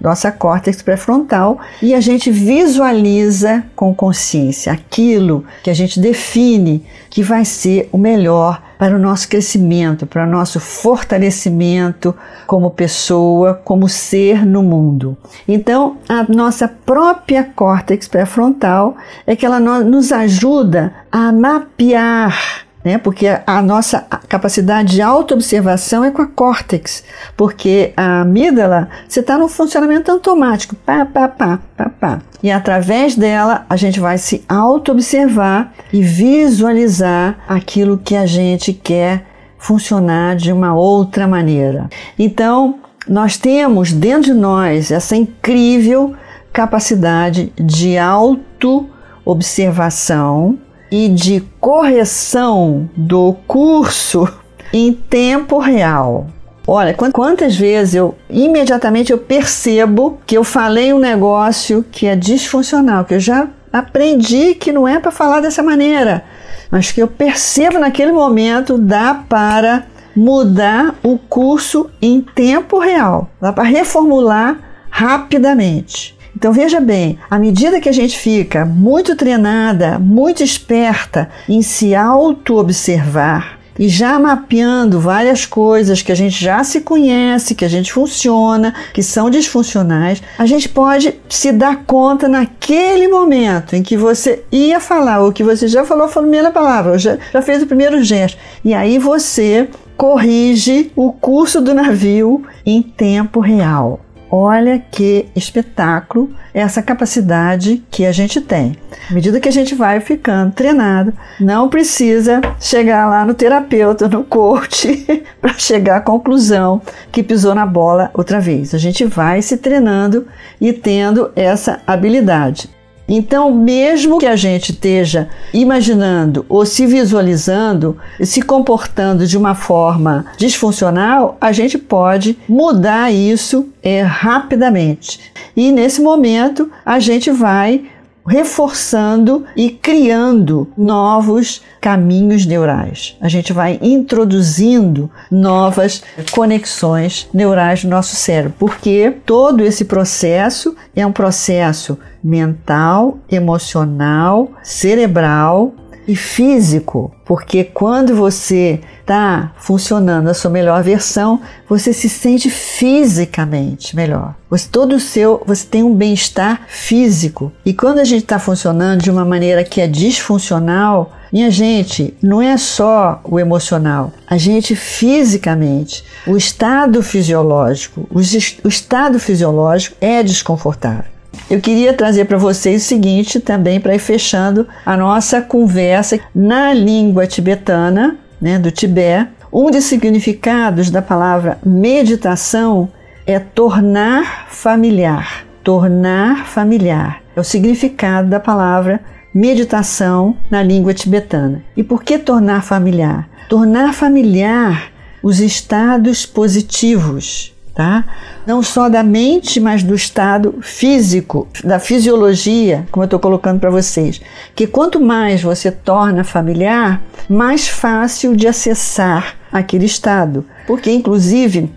nossa 0.00 0.32
córtex 0.32 0.82
pré-frontal 0.82 1.58
e 1.82 1.94
a 1.94 2.00
gente 2.00 2.30
visualiza 2.30 3.64
com 3.74 3.94
consciência 3.94 4.72
aquilo 4.72 5.44
que 5.62 5.70
a 5.70 5.74
gente 5.74 5.98
define 5.98 6.84
que 7.08 7.22
vai 7.22 7.44
ser 7.44 7.88
o 7.92 7.98
melhor 7.98 8.62
para 8.78 8.96
o 8.96 8.98
nosso 8.98 9.28
crescimento, 9.28 10.06
para 10.06 10.24
o 10.24 10.30
nosso 10.30 10.60
fortalecimento 10.60 12.14
como 12.46 12.70
pessoa, 12.70 13.54
como 13.54 13.88
ser 13.88 14.44
no 14.44 14.62
mundo. 14.62 15.16
Então, 15.46 15.96
a 16.08 16.24
nossa 16.24 16.68
própria 16.68 17.44
córtex 17.44 18.08
pré-frontal 18.08 18.96
é 19.26 19.34
que 19.34 19.46
ela 19.46 19.60
nos 19.60 20.12
ajuda 20.12 20.92
a 21.10 21.32
mapear 21.32 22.65
né? 22.86 22.96
Porque 22.98 23.26
a 23.44 23.60
nossa 23.60 24.06
capacidade 24.28 24.92
de 24.92 25.02
autoobservação 25.02 26.04
é 26.04 26.12
com 26.12 26.22
a 26.22 26.26
córtex, 26.26 27.02
porque 27.36 27.92
a 27.96 28.20
amígdala, 28.20 28.88
você 29.08 29.18
está 29.18 29.36
no 29.36 29.48
funcionamento 29.48 30.12
automático, 30.12 30.76
pá, 30.76 31.04
pá, 31.04 31.26
pá, 31.26 31.58
pá, 31.76 31.90
pá. 31.90 32.20
E 32.40 32.48
através 32.48 33.16
dela, 33.16 33.66
a 33.68 33.74
gente 33.74 33.98
vai 33.98 34.18
se 34.18 34.44
autoobservar 34.48 35.72
e 35.92 36.00
visualizar 36.00 37.36
aquilo 37.48 37.98
que 37.98 38.14
a 38.14 38.24
gente 38.24 38.72
quer 38.72 39.26
funcionar 39.58 40.36
de 40.36 40.52
uma 40.52 40.72
outra 40.72 41.26
maneira. 41.26 41.90
Então, 42.16 42.76
nós 43.08 43.36
temos 43.36 43.92
dentro 43.92 44.32
de 44.32 44.34
nós 44.34 44.92
essa 44.92 45.16
incrível 45.16 46.14
capacidade 46.52 47.52
de 47.56 47.98
auto-observação 47.98 50.56
e 50.90 51.08
de 51.08 51.40
correção 51.60 52.88
do 52.96 53.34
curso 53.46 54.28
em 54.72 54.92
tempo 54.92 55.58
real. 55.58 56.26
Olha, 56.68 56.94
quantas 56.94 57.54
vezes 57.54 57.94
eu 57.94 58.16
imediatamente 58.28 59.12
eu 59.12 59.18
percebo 59.18 60.18
que 60.26 60.36
eu 60.36 60.42
falei 60.42 60.92
um 60.92 60.98
negócio 60.98 61.84
que 61.92 62.06
é 62.06 62.16
disfuncional, 62.16 63.04
que 63.04 63.14
eu 63.14 63.20
já 63.20 63.48
aprendi 63.72 64.54
que 64.54 64.72
não 64.72 64.88
é 64.88 64.98
para 64.98 65.12
falar 65.12 65.40
dessa 65.40 65.62
maneira, 65.62 66.24
mas 66.68 66.90
que 66.90 67.00
eu 67.00 67.06
percebo 67.06 67.78
naquele 67.78 68.10
momento 68.10 68.78
dá 68.78 69.14
para 69.14 69.86
mudar 70.16 70.94
o 71.04 71.16
curso 71.16 71.88
em 72.02 72.20
tempo 72.20 72.78
real, 72.78 73.30
dá 73.40 73.52
para 73.52 73.64
reformular 73.64 74.58
rapidamente. 74.90 76.15
Então 76.36 76.52
veja 76.52 76.80
bem, 76.80 77.18
à 77.30 77.38
medida 77.38 77.80
que 77.80 77.88
a 77.88 77.92
gente 77.92 78.18
fica 78.18 78.66
muito 78.66 79.16
treinada, 79.16 79.98
muito 79.98 80.42
esperta 80.42 81.30
em 81.48 81.62
se 81.62 81.94
auto-observar, 81.94 83.58
e 83.78 83.88
já 83.88 84.18
mapeando 84.18 85.00
várias 85.00 85.46
coisas 85.46 86.02
que 86.02 86.12
a 86.12 86.14
gente 86.14 86.42
já 86.42 86.62
se 86.62 86.82
conhece, 86.82 87.54
que 87.54 87.64
a 87.64 87.68
gente 87.68 87.90
funciona, 87.90 88.74
que 88.92 89.02
são 89.02 89.30
disfuncionais, 89.30 90.22
a 90.38 90.44
gente 90.44 90.68
pode 90.68 91.14
se 91.26 91.52
dar 91.52 91.84
conta 91.84 92.28
naquele 92.28 93.08
momento 93.08 93.74
em 93.74 93.82
que 93.82 93.96
você 93.96 94.44
ia 94.52 94.78
falar, 94.78 95.20
ou 95.20 95.32
que 95.32 95.42
você 95.42 95.66
já 95.66 95.86
falou 95.86 96.04
a 96.04 96.08
primeira 96.08 96.50
palavra, 96.50 96.92
ou 96.92 96.98
já, 96.98 97.16
já 97.32 97.40
fez 97.40 97.62
o 97.62 97.66
primeiro 97.66 98.04
gesto, 98.04 98.36
e 98.62 98.74
aí 98.74 98.98
você 98.98 99.68
corrige 99.96 100.92
o 100.94 101.12
curso 101.12 101.62
do 101.62 101.72
navio 101.72 102.44
em 102.64 102.82
tempo 102.82 103.40
real. 103.40 104.00
Olha 104.30 104.78
que 104.78 105.26
espetáculo 105.36 106.34
essa 106.52 106.82
capacidade 106.82 107.82
que 107.90 108.04
a 108.04 108.12
gente 108.12 108.40
tem. 108.40 108.76
À 109.08 109.14
medida 109.14 109.40
que 109.40 109.48
a 109.48 109.52
gente 109.52 109.74
vai 109.74 110.00
ficando 110.00 110.52
treinado, 110.52 111.12
não 111.40 111.68
precisa 111.68 112.40
chegar 112.58 113.08
lá 113.08 113.24
no 113.24 113.34
terapeuta, 113.34 114.08
no 114.08 114.24
coach, 114.24 115.06
para 115.40 115.54
chegar 115.54 115.98
à 115.98 116.00
conclusão 116.00 116.82
que 117.12 117.22
pisou 117.22 117.54
na 117.54 117.64
bola 117.64 118.10
outra 118.12 118.40
vez. 118.40 118.74
A 118.74 118.78
gente 118.78 119.04
vai 119.04 119.40
se 119.42 119.56
treinando 119.56 120.26
e 120.60 120.72
tendo 120.72 121.30
essa 121.36 121.80
habilidade. 121.86 122.75
Então, 123.08 123.54
mesmo 123.54 124.18
que 124.18 124.26
a 124.26 124.36
gente 124.36 124.72
esteja 124.72 125.28
imaginando 125.52 126.44
ou 126.48 126.66
se 126.66 126.86
visualizando, 126.86 127.96
se 128.20 128.42
comportando 128.42 129.26
de 129.26 129.38
uma 129.38 129.54
forma 129.54 130.26
disfuncional, 130.36 131.36
a 131.40 131.52
gente 131.52 131.78
pode 131.78 132.36
mudar 132.48 133.12
isso 133.12 133.68
é, 133.82 134.02
rapidamente. 134.02 135.20
E 135.56 135.70
nesse 135.70 136.00
momento, 136.00 136.70
a 136.84 136.98
gente 136.98 137.30
vai 137.30 137.84
reforçando 138.26 139.44
e 139.56 139.70
criando 139.70 140.68
novos 140.76 141.62
caminhos 141.80 142.44
neurais. 142.44 143.16
A 143.20 143.28
gente 143.28 143.52
vai 143.52 143.78
introduzindo 143.80 145.10
novas 145.30 146.02
conexões 146.32 147.28
neurais 147.32 147.84
no 147.84 147.90
nosso 147.90 148.16
cérebro, 148.16 148.54
porque 148.58 149.14
todo 149.24 149.62
esse 149.62 149.84
processo 149.84 150.74
é 150.94 151.06
um 151.06 151.12
processo 151.12 151.98
mental, 152.22 153.18
emocional, 153.30 154.50
cerebral 154.62 155.72
e 156.08 156.14
físico, 156.14 157.12
porque 157.24 157.64
quando 157.64 158.14
você 158.14 158.80
está 159.06 159.52
funcionando 159.56 160.28
a 160.28 160.34
sua 160.34 160.50
melhor 160.50 160.82
versão, 160.82 161.40
você 161.68 161.92
se 161.92 162.08
sente 162.08 162.50
fisicamente 162.50 163.94
melhor. 163.94 164.34
Você 164.50 164.68
todo 164.68 164.96
o 164.96 165.00
seu, 165.00 165.40
você 165.46 165.64
tem 165.64 165.84
um 165.84 165.94
bem-estar 165.94 166.62
físico. 166.66 167.52
E 167.64 167.72
quando 167.72 168.00
a 168.00 168.04
gente 168.04 168.24
está 168.24 168.40
funcionando 168.40 169.02
de 169.02 169.10
uma 169.10 169.24
maneira 169.24 169.62
que 169.62 169.80
é 169.80 169.86
disfuncional, 169.86 171.12
minha 171.32 171.52
gente, 171.52 172.14
não 172.20 172.42
é 172.42 172.56
só 172.56 173.20
o 173.22 173.38
emocional, 173.38 174.12
a 174.26 174.36
gente 174.36 174.74
fisicamente, 174.74 176.04
o 176.26 176.36
estado 176.36 177.00
fisiológico, 177.00 178.08
o, 178.10 178.18
o 178.18 178.68
estado 178.68 179.20
fisiológico 179.20 179.96
é 180.00 180.20
desconfortável. 180.22 181.04
eu 181.48 181.60
queria 181.60 181.94
trazer 181.94 182.24
para 182.24 182.38
vocês 182.38 182.82
o 182.82 182.86
seguinte 182.86 183.38
também 183.38 183.78
para 183.78 183.94
ir 183.94 184.00
fechando 184.00 184.66
a 184.84 184.96
nossa 184.96 185.40
conversa 185.40 186.18
na 186.34 186.72
língua 186.74 187.26
tibetana, 187.26 188.18
né, 188.40 188.58
do 188.58 188.70
Tibete. 188.70 189.30
Um 189.52 189.70
dos 189.70 189.84
significados 189.84 190.90
da 190.90 191.00
palavra 191.00 191.58
meditação 191.64 192.88
é 193.26 193.38
tornar 193.38 194.48
familiar. 194.48 195.46
Tornar 195.64 196.46
familiar 196.46 197.22
é 197.34 197.40
o 197.40 197.44
significado 197.44 198.28
da 198.28 198.38
palavra 198.38 199.00
meditação 199.34 200.36
na 200.50 200.62
língua 200.62 200.94
tibetana. 200.94 201.62
E 201.76 201.82
por 201.82 202.02
que 202.02 202.18
tornar 202.18 202.62
familiar? 202.62 203.28
Tornar 203.48 203.92
familiar 203.92 204.90
os 205.22 205.40
estados 205.40 206.24
positivos, 206.24 207.54
tá? 207.76 208.06
Não 208.46 208.62
só 208.62 208.88
da 208.88 209.02
mente, 209.02 209.60
mas 209.60 209.82
do 209.82 209.94
estado 209.94 210.54
físico, 210.62 211.46
da 211.62 211.78
fisiologia, 211.78 212.86
como 212.90 213.04
eu 213.04 213.06
estou 213.06 213.20
colocando 213.20 213.60
para 213.60 213.68
vocês. 213.68 214.18
Que 214.54 214.66
quanto 214.66 214.98
mais 214.98 215.42
você 215.42 215.70
torna 215.70 216.24
familiar, 216.24 217.02
mais 217.28 217.68
fácil 217.68 218.34
de 218.34 218.48
acessar 218.48 219.36
aquele 219.52 219.84
estado, 219.84 220.44
porque 220.66 220.90
inclusive 220.90 221.70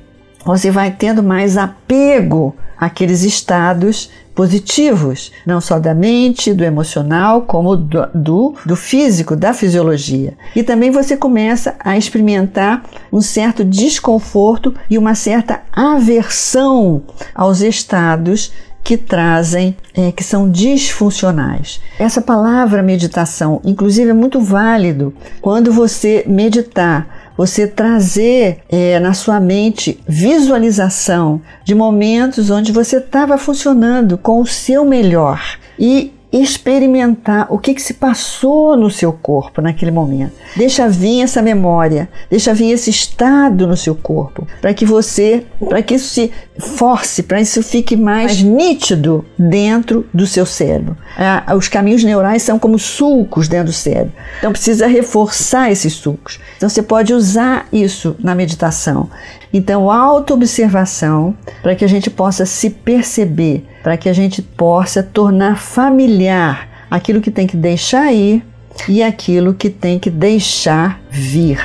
você 0.45 0.71
vai 0.71 0.89
tendo 0.89 1.21
mais 1.21 1.57
apego 1.57 2.55
àqueles 2.77 3.23
estados 3.23 4.09
positivos, 4.39 5.33
não 5.45 5.59
só 5.59 5.79
da 5.79 5.93
mente, 5.93 6.53
do 6.53 6.63
emocional, 6.63 7.41
como 7.41 7.75
do, 7.75 8.07
do, 8.15 8.55
do, 8.65 8.73
físico, 8.73 9.35
da 9.35 9.53
fisiologia. 9.53 10.33
E 10.55 10.63
também 10.63 10.91
você 10.91 11.17
começa 11.17 11.75
a 11.77 11.97
experimentar 11.97 12.85
um 13.11 13.19
certo 13.19 13.65
desconforto 13.65 14.73
e 14.89 14.97
uma 14.97 15.13
certa 15.13 15.59
aversão 15.73 17.03
aos 17.35 17.59
estados 17.59 18.53
que 18.81 18.95
trazem, 18.95 19.75
é, 19.93 20.09
que 20.13 20.23
são 20.23 20.49
disfuncionais. 20.49 21.81
Essa 21.99 22.21
palavra 22.21 22.81
meditação, 22.81 23.59
inclusive, 23.65 24.11
é 24.11 24.13
muito 24.13 24.39
válido 24.39 25.13
quando 25.41 25.69
você 25.73 26.23
meditar 26.25 27.18
você 27.39 27.65
trazer 27.65 28.57
é, 28.67 28.99
na 28.99 29.13
sua 29.13 29.39
mente 29.39 29.97
visualização 30.05 31.41
de 31.63 31.73
momentos 31.73 32.49
onde 32.49 32.69
você 32.73 32.97
estava 32.97 33.37
funcionando 33.37 34.17
com 34.17 34.41
o 34.41 34.45
seu 34.45 34.83
melhor 34.83 35.41
e 35.79 36.11
experimentar 36.33 37.47
o 37.49 37.57
que, 37.57 37.73
que 37.73 37.81
se 37.81 37.93
passou 37.93 38.75
no 38.75 38.91
seu 38.91 39.13
corpo 39.13 39.61
naquele 39.61 39.89
momento. 39.89 40.33
Deixa 40.53 40.89
vir 40.89 41.21
essa 41.21 41.41
memória, 41.41 42.09
deixa 42.29 42.53
vir 42.53 42.71
esse 42.71 42.89
estado 42.89 43.65
no 43.65 43.77
seu 43.77 43.95
corpo, 43.95 44.45
para 44.59 44.73
que 44.73 44.85
você, 44.85 45.45
para 45.67 45.81
que 45.81 45.95
isso 45.95 46.13
se 46.13 46.31
force, 46.59 47.23
para 47.23 47.41
isso 47.41 47.63
fique 47.63 47.95
mais 47.95 48.41
nítido 48.41 49.25
dentro 49.37 50.05
do 50.13 50.27
seu 50.27 50.45
cérebro. 50.45 50.97
Ah, 51.17 51.55
os 51.55 51.67
caminhos 51.67 52.03
neurais 52.03 52.43
são 52.43 52.59
como 52.59 52.77
sulcos 52.77 53.47
dentro 53.47 53.67
do 53.67 53.73
cérebro, 53.73 54.13
então 54.37 54.51
precisa 54.51 54.87
reforçar 54.87 55.71
esses 55.71 55.93
sulcos. 55.93 56.39
Então 56.57 56.69
você 56.69 56.81
pode 56.81 57.13
usar 57.13 57.67
isso 57.71 58.15
na 58.19 58.35
meditação. 58.35 59.09
Então, 59.51 59.89
autoobservação 59.89 61.35
para 61.63 61.75
que 61.75 61.83
a 61.83 61.87
gente 61.87 62.09
possa 62.09 62.45
se 62.45 62.69
perceber, 62.69 63.65
para 63.81 63.97
que 63.97 64.07
a 64.07 64.13
gente 64.13 64.41
possa 64.41 65.01
tornar 65.01 65.57
familiar 65.57 66.69
aquilo 66.89 67.21
que 67.21 67.31
tem 67.31 67.47
que 67.47 67.57
deixar 67.57 68.13
ir 68.13 68.43
e 68.87 69.01
aquilo 69.01 69.53
que 69.53 69.69
tem 69.69 69.97
que 69.99 70.09
deixar 70.09 71.01
vir. 71.09 71.59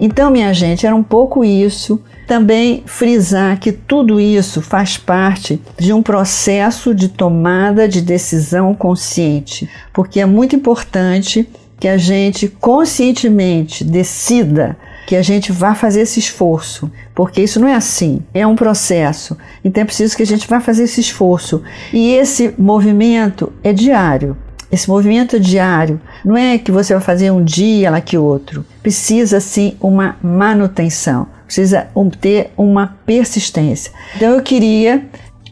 Então, 0.00 0.30
minha 0.30 0.52
gente, 0.54 0.86
era 0.86 0.96
um 0.96 1.02
pouco 1.02 1.44
isso 1.44 2.00
também 2.26 2.82
frisar 2.86 3.58
que 3.58 3.70
tudo 3.70 4.18
isso 4.18 4.62
faz 4.62 4.96
parte 4.96 5.60
de 5.78 5.92
um 5.92 6.02
processo 6.02 6.94
de 6.94 7.08
tomada 7.08 7.86
de 7.86 8.00
decisão 8.00 8.72
consciente, 8.72 9.68
porque 9.92 10.20
é 10.20 10.26
muito 10.26 10.56
importante 10.56 11.46
que 11.78 11.88
a 11.88 11.96
gente 11.96 12.46
conscientemente 12.46 13.82
decida 13.82 14.76
que 15.06 15.16
a 15.16 15.22
gente 15.22 15.50
vá 15.50 15.74
fazer 15.74 16.02
esse 16.02 16.20
esforço, 16.20 16.88
porque 17.14 17.42
isso 17.42 17.58
não 17.58 17.66
é 17.66 17.74
assim, 17.74 18.22
é 18.32 18.46
um 18.46 18.54
processo. 18.54 19.36
Então 19.64 19.82
é 19.82 19.84
preciso 19.84 20.16
que 20.16 20.22
a 20.22 20.26
gente 20.26 20.46
vá 20.46 20.60
fazer 20.60 20.84
esse 20.84 21.00
esforço. 21.00 21.62
E 21.92 22.12
esse 22.12 22.54
movimento 22.56 23.52
é 23.64 23.72
diário. 23.72 24.36
Esse 24.70 24.88
movimento 24.88 25.38
diário 25.40 26.00
não 26.24 26.36
é 26.36 26.58
que 26.58 26.70
você 26.70 26.94
vai 26.94 27.02
fazer 27.02 27.30
um 27.30 27.42
dia 27.42 27.90
lá 27.90 28.00
que 28.00 28.16
outro. 28.16 28.64
Precisa 28.82 29.40
sim 29.40 29.76
uma 29.80 30.16
manutenção 30.22 31.26
precisa 31.50 31.88
ter 32.20 32.52
uma 32.56 32.96
persistência. 33.04 33.92
Então 34.14 34.34
eu 34.34 34.40
queria 34.40 35.04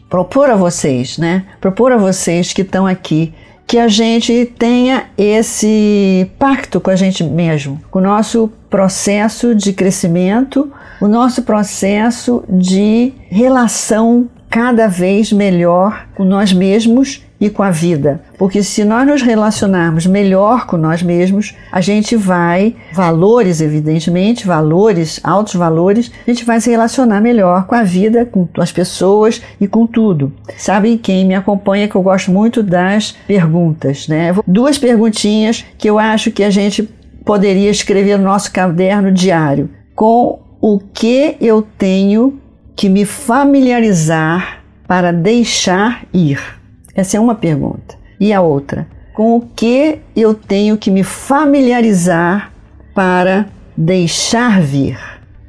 propor 0.09 0.49
a 0.49 0.55
vocês, 0.55 1.19
né? 1.19 1.45
Propor 1.61 1.91
a 1.91 1.97
vocês 1.97 2.53
que 2.53 2.63
estão 2.63 2.87
aqui 2.87 3.35
que 3.67 3.77
a 3.77 3.89
gente 3.89 4.47
tenha 4.59 5.11
esse 5.19 6.31
pacto 6.39 6.81
com 6.81 6.89
a 6.89 6.97
gente 6.97 7.23
mesmo, 7.23 7.79
com 7.91 7.99
o 7.99 8.03
nosso 8.03 8.51
processo 8.71 9.55
de 9.55 9.75
crescimento, 9.75 10.73
o 11.03 11.07
nosso 11.07 11.43
processo 11.43 12.43
de 12.49 13.13
relação 13.29 14.31
cada 14.49 14.87
vez 14.87 15.31
melhor 15.31 16.07
com 16.15 16.25
nós 16.25 16.51
mesmos 16.51 17.23
e 17.41 17.49
com 17.49 17.63
a 17.63 17.71
vida. 17.71 18.21
Porque 18.37 18.63
se 18.63 18.85
nós 18.85 19.07
nos 19.07 19.23
relacionarmos 19.23 20.07
melhor 20.07 20.67
com 20.67 20.77
nós 20.77 21.03
mesmos, 21.03 21.55
a 21.71 21.81
gente 21.81 22.17
vai, 22.17 22.75
valores, 22.93 23.61
evidentemente, 23.61 24.47
valores, 24.47 25.21
altos 25.23 25.55
valores, 25.55 26.11
a 26.27 26.31
gente 26.31 26.45
vai 26.45 26.61
se 26.61 26.71
relacionar 26.71 27.21
melhor 27.21 27.67
com 27.67 27.75
a 27.75 27.83
vida, 27.83 28.27
com 28.27 28.49
as 28.59 28.73
pessoas 28.73 29.41
e 29.61 29.67
com 29.67 29.87
tudo. 29.87 30.33
Sabe 30.57 30.99
quem 30.99 31.25
me 31.25 31.35
acompanha 31.35 31.89
que 31.89 31.95
eu 31.95 32.03
gosto 32.03 32.31
muito 32.31 32.63
das 32.63 33.13
perguntas, 33.27 34.09
né? 34.09 34.35
Duas 34.47 34.79
perguntinhas 34.79 35.65
que 35.77 35.89
eu 35.89 35.99
acho 35.99 36.31
que 36.31 36.43
a 36.43 36.51
gente 36.51 36.89
poderia 37.25 37.71
escrever 37.71 38.19
no 38.19 38.25
nosso 38.25 38.51
caderno 38.53 39.13
diário. 39.13 39.71
Com 39.95 40.41
o 40.61 40.79
que 40.79 41.37
eu 41.41 41.63
tenho 41.77 42.41
que 42.75 42.89
me 42.89 43.05
familiarizar 43.05 44.63
para 44.87 45.13
deixar 45.13 46.05
ir? 46.13 46.58
Essa 46.99 47.17
é 47.17 47.21
uma 47.21 47.37
pergunta. 47.37 47.95
E 48.19 48.33
a 48.33 48.41
outra, 48.41 48.89
com 49.15 49.37
o 49.37 49.41
que 49.41 50.01
eu 50.17 50.35
tenho 50.35 50.77
que 50.77 50.91
me 50.91 51.05
familiarizar 51.05 52.53
para 52.93 53.47
deixar 53.77 54.61
vir, 54.61 54.99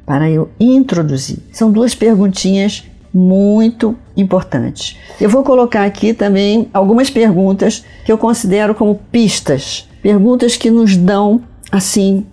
para 0.06 0.30
eu 0.30 0.48
introduzir? 0.60 1.40
São 1.52 1.72
duas 1.72 1.92
perguntinhas 1.92 2.84
muito 3.12 3.96
importantes. 4.16 4.96
Eu 5.20 5.28
vou 5.28 5.42
colocar 5.42 5.84
aqui 5.84 6.14
também 6.14 6.68
algumas 6.72 7.10
perguntas 7.10 7.84
que 8.04 8.12
eu 8.12 8.16
considero 8.16 8.72
como 8.72 9.00
pistas, 9.10 9.88
perguntas 10.00 10.56
que 10.56 10.70
nos 10.70 10.96
dão 10.96 11.40
assim 11.72 12.24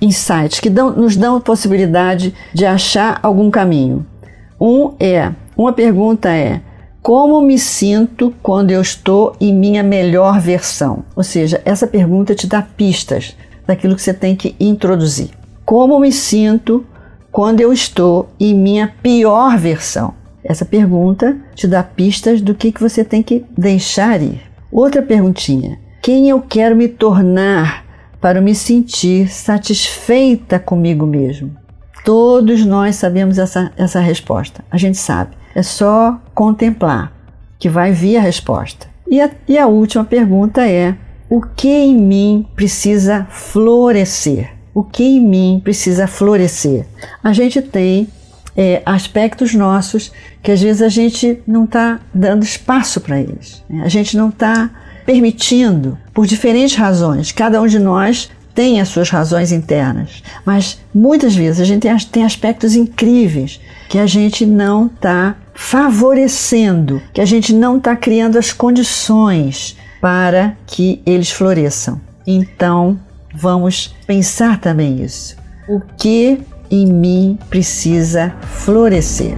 insights, 0.00 0.58
que 0.58 0.68
dão, 0.68 0.90
nos 0.90 1.16
dão 1.16 1.36
a 1.36 1.40
possibilidade 1.40 2.34
de 2.52 2.66
achar 2.66 3.20
algum 3.22 3.52
caminho. 3.52 4.04
Um 4.60 4.94
é, 4.98 5.30
uma 5.56 5.72
pergunta 5.72 6.28
é: 6.28 6.60
como 7.04 7.42
me 7.42 7.58
sinto 7.58 8.32
quando 8.42 8.70
eu 8.70 8.80
estou 8.80 9.36
em 9.38 9.54
minha 9.54 9.82
melhor 9.82 10.40
versão? 10.40 11.04
Ou 11.14 11.22
seja, 11.22 11.60
essa 11.62 11.86
pergunta 11.86 12.34
te 12.34 12.46
dá 12.46 12.62
pistas 12.62 13.36
daquilo 13.66 13.94
que 13.94 14.00
você 14.00 14.14
tem 14.14 14.34
que 14.34 14.56
introduzir. 14.58 15.28
Como 15.66 16.00
me 16.00 16.10
sinto 16.10 16.82
quando 17.30 17.60
eu 17.60 17.74
estou 17.74 18.30
em 18.40 18.54
minha 18.54 18.90
pior 19.02 19.58
versão? 19.58 20.14
Essa 20.42 20.64
pergunta 20.64 21.36
te 21.54 21.68
dá 21.68 21.82
pistas 21.82 22.40
do 22.40 22.54
que, 22.54 22.72
que 22.72 22.80
você 22.80 23.04
tem 23.04 23.22
que 23.22 23.44
deixar 23.50 24.22
ir. 24.22 24.40
Outra 24.72 25.02
perguntinha: 25.02 25.78
quem 26.00 26.30
eu 26.30 26.40
quero 26.40 26.74
me 26.74 26.88
tornar 26.88 27.84
para 28.18 28.40
me 28.40 28.54
sentir 28.54 29.28
satisfeita 29.28 30.58
comigo 30.58 31.04
mesmo? 31.04 31.54
Todos 32.02 32.64
nós 32.64 32.96
sabemos 32.96 33.36
essa, 33.36 33.70
essa 33.76 34.00
resposta. 34.00 34.64
A 34.70 34.78
gente 34.78 34.96
sabe. 34.96 35.43
É 35.54 35.62
só 35.62 36.20
contemplar 36.34 37.12
que 37.58 37.68
vai 37.68 37.92
vir 37.92 38.16
a 38.16 38.20
resposta. 38.20 38.86
E 39.08 39.20
a, 39.20 39.30
e 39.46 39.58
a 39.58 39.66
última 39.66 40.04
pergunta 40.04 40.66
é: 40.66 40.96
o 41.30 41.40
que 41.40 41.68
em 41.68 41.96
mim 41.96 42.46
precisa 42.54 43.26
florescer? 43.30 44.50
O 44.74 44.82
que 44.82 45.04
em 45.04 45.20
mim 45.20 45.60
precisa 45.62 46.06
florescer? 46.06 46.86
A 47.22 47.32
gente 47.32 47.62
tem 47.62 48.08
é, 48.56 48.82
aspectos 48.84 49.54
nossos 49.54 50.12
que 50.42 50.50
às 50.50 50.60
vezes 50.60 50.82
a 50.82 50.88
gente 50.88 51.40
não 51.46 51.64
está 51.64 52.00
dando 52.12 52.42
espaço 52.42 53.00
para 53.00 53.20
eles. 53.20 53.62
Né? 53.68 53.82
A 53.84 53.88
gente 53.88 54.16
não 54.16 54.28
está 54.28 54.70
permitindo, 55.06 55.98
por 56.12 56.26
diferentes 56.26 56.76
razões. 56.76 57.30
Cada 57.30 57.60
um 57.60 57.66
de 57.66 57.78
nós 57.78 58.30
tem 58.54 58.80
as 58.80 58.88
suas 58.88 59.10
razões 59.10 59.50
internas, 59.50 60.22
mas 60.44 60.78
muitas 60.94 61.34
vezes 61.34 61.60
a 61.60 61.64
gente 61.64 61.86
tem, 62.06 62.24
aspectos 62.24 62.76
incríveis 62.76 63.60
que 63.88 63.98
a 63.98 64.06
gente 64.06 64.46
não 64.46 64.86
está 64.86 65.36
favorecendo, 65.54 67.02
que 67.12 67.20
a 67.20 67.24
gente 67.24 67.52
não 67.52 67.78
está 67.78 67.96
criando 67.96 68.38
as 68.38 68.52
condições 68.52 69.76
para 70.00 70.56
que 70.66 71.02
eles 71.04 71.30
floresçam. 71.30 72.00
Então, 72.26 72.98
vamos 73.34 73.94
pensar 74.06 74.60
também 74.60 75.02
isso. 75.02 75.36
O 75.68 75.80
que 75.80 76.40
em 76.70 76.86
mim 76.86 77.38
precisa 77.50 78.34
florescer? 78.42 79.34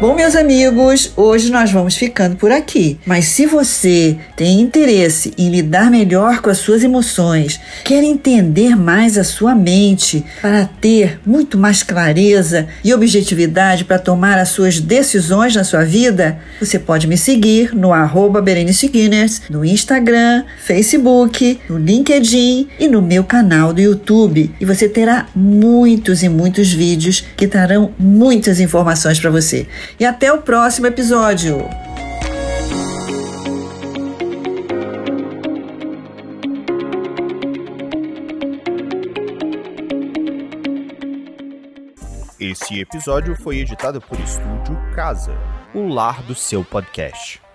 Bom, 0.00 0.14
meus 0.14 0.36
amigos, 0.36 1.12
hoje 1.16 1.50
nós 1.50 1.72
vamos 1.72 1.96
ficando 1.96 2.36
por 2.36 2.52
aqui. 2.52 3.00
Mas 3.04 3.24
se 3.24 3.46
você 3.46 4.16
tem 4.36 4.60
interesse 4.60 5.34
em 5.36 5.50
lidar 5.50 5.90
melhor 5.90 6.40
com 6.40 6.48
as 6.48 6.58
suas 6.58 6.84
emoções, 6.84 7.58
quer 7.84 8.04
entender 8.04 8.76
mais 8.76 9.18
a 9.18 9.24
sua 9.24 9.56
mente 9.56 10.24
para 10.40 10.66
ter 10.66 11.18
muito 11.26 11.58
mais 11.58 11.82
clareza 11.82 12.68
e 12.84 12.94
objetividade 12.94 13.84
para 13.84 13.98
tomar 13.98 14.38
as 14.38 14.50
suas 14.50 14.78
decisões 14.78 15.56
na 15.56 15.64
sua 15.64 15.84
vida, 15.84 16.38
você 16.60 16.78
pode 16.78 17.08
me 17.08 17.18
seguir 17.18 17.74
no 17.74 17.92
arroba 17.92 18.40
Berenice 18.40 18.86
Guinness, 18.86 19.42
no 19.50 19.64
Instagram, 19.64 20.44
Facebook, 20.60 21.58
no 21.68 21.76
LinkedIn 21.76 22.68
e 22.78 22.86
no 22.86 23.02
meu 23.02 23.24
canal 23.24 23.72
do 23.72 23.80
YouTube. 23.80 24.54
E 24.60 24.64
você 24.64 24.88
terá 24.88 25.26
muitos 25.34 26.22
e 26.22 26.28
muitos 26.28 26.72
vídeos 26.72 27.24
que 27.36 27.48
trarão 27.48 27.90
muitas 27.98 28.60
informações 28.60 29.18
para 29.18 29.30
você 29.30 29.66
e 29.98 30.04
até 30.06 30.32
o 30.32 30.42
próximo 30.42 30.86
episódio. 30.86 31.68
Esse 42.38 42.80
episódio 42.80 43.36
foi 43.36 43.58
editado 43.58 44.00
por 44.00 44.18
Estúdio 44.20 44.78
Casa, 44.94 45.36
o 45.74 45.88
lar 45.88 46.22
do 46.22 46.34
seu 46.34 46.64
podcast. 46.64 47.47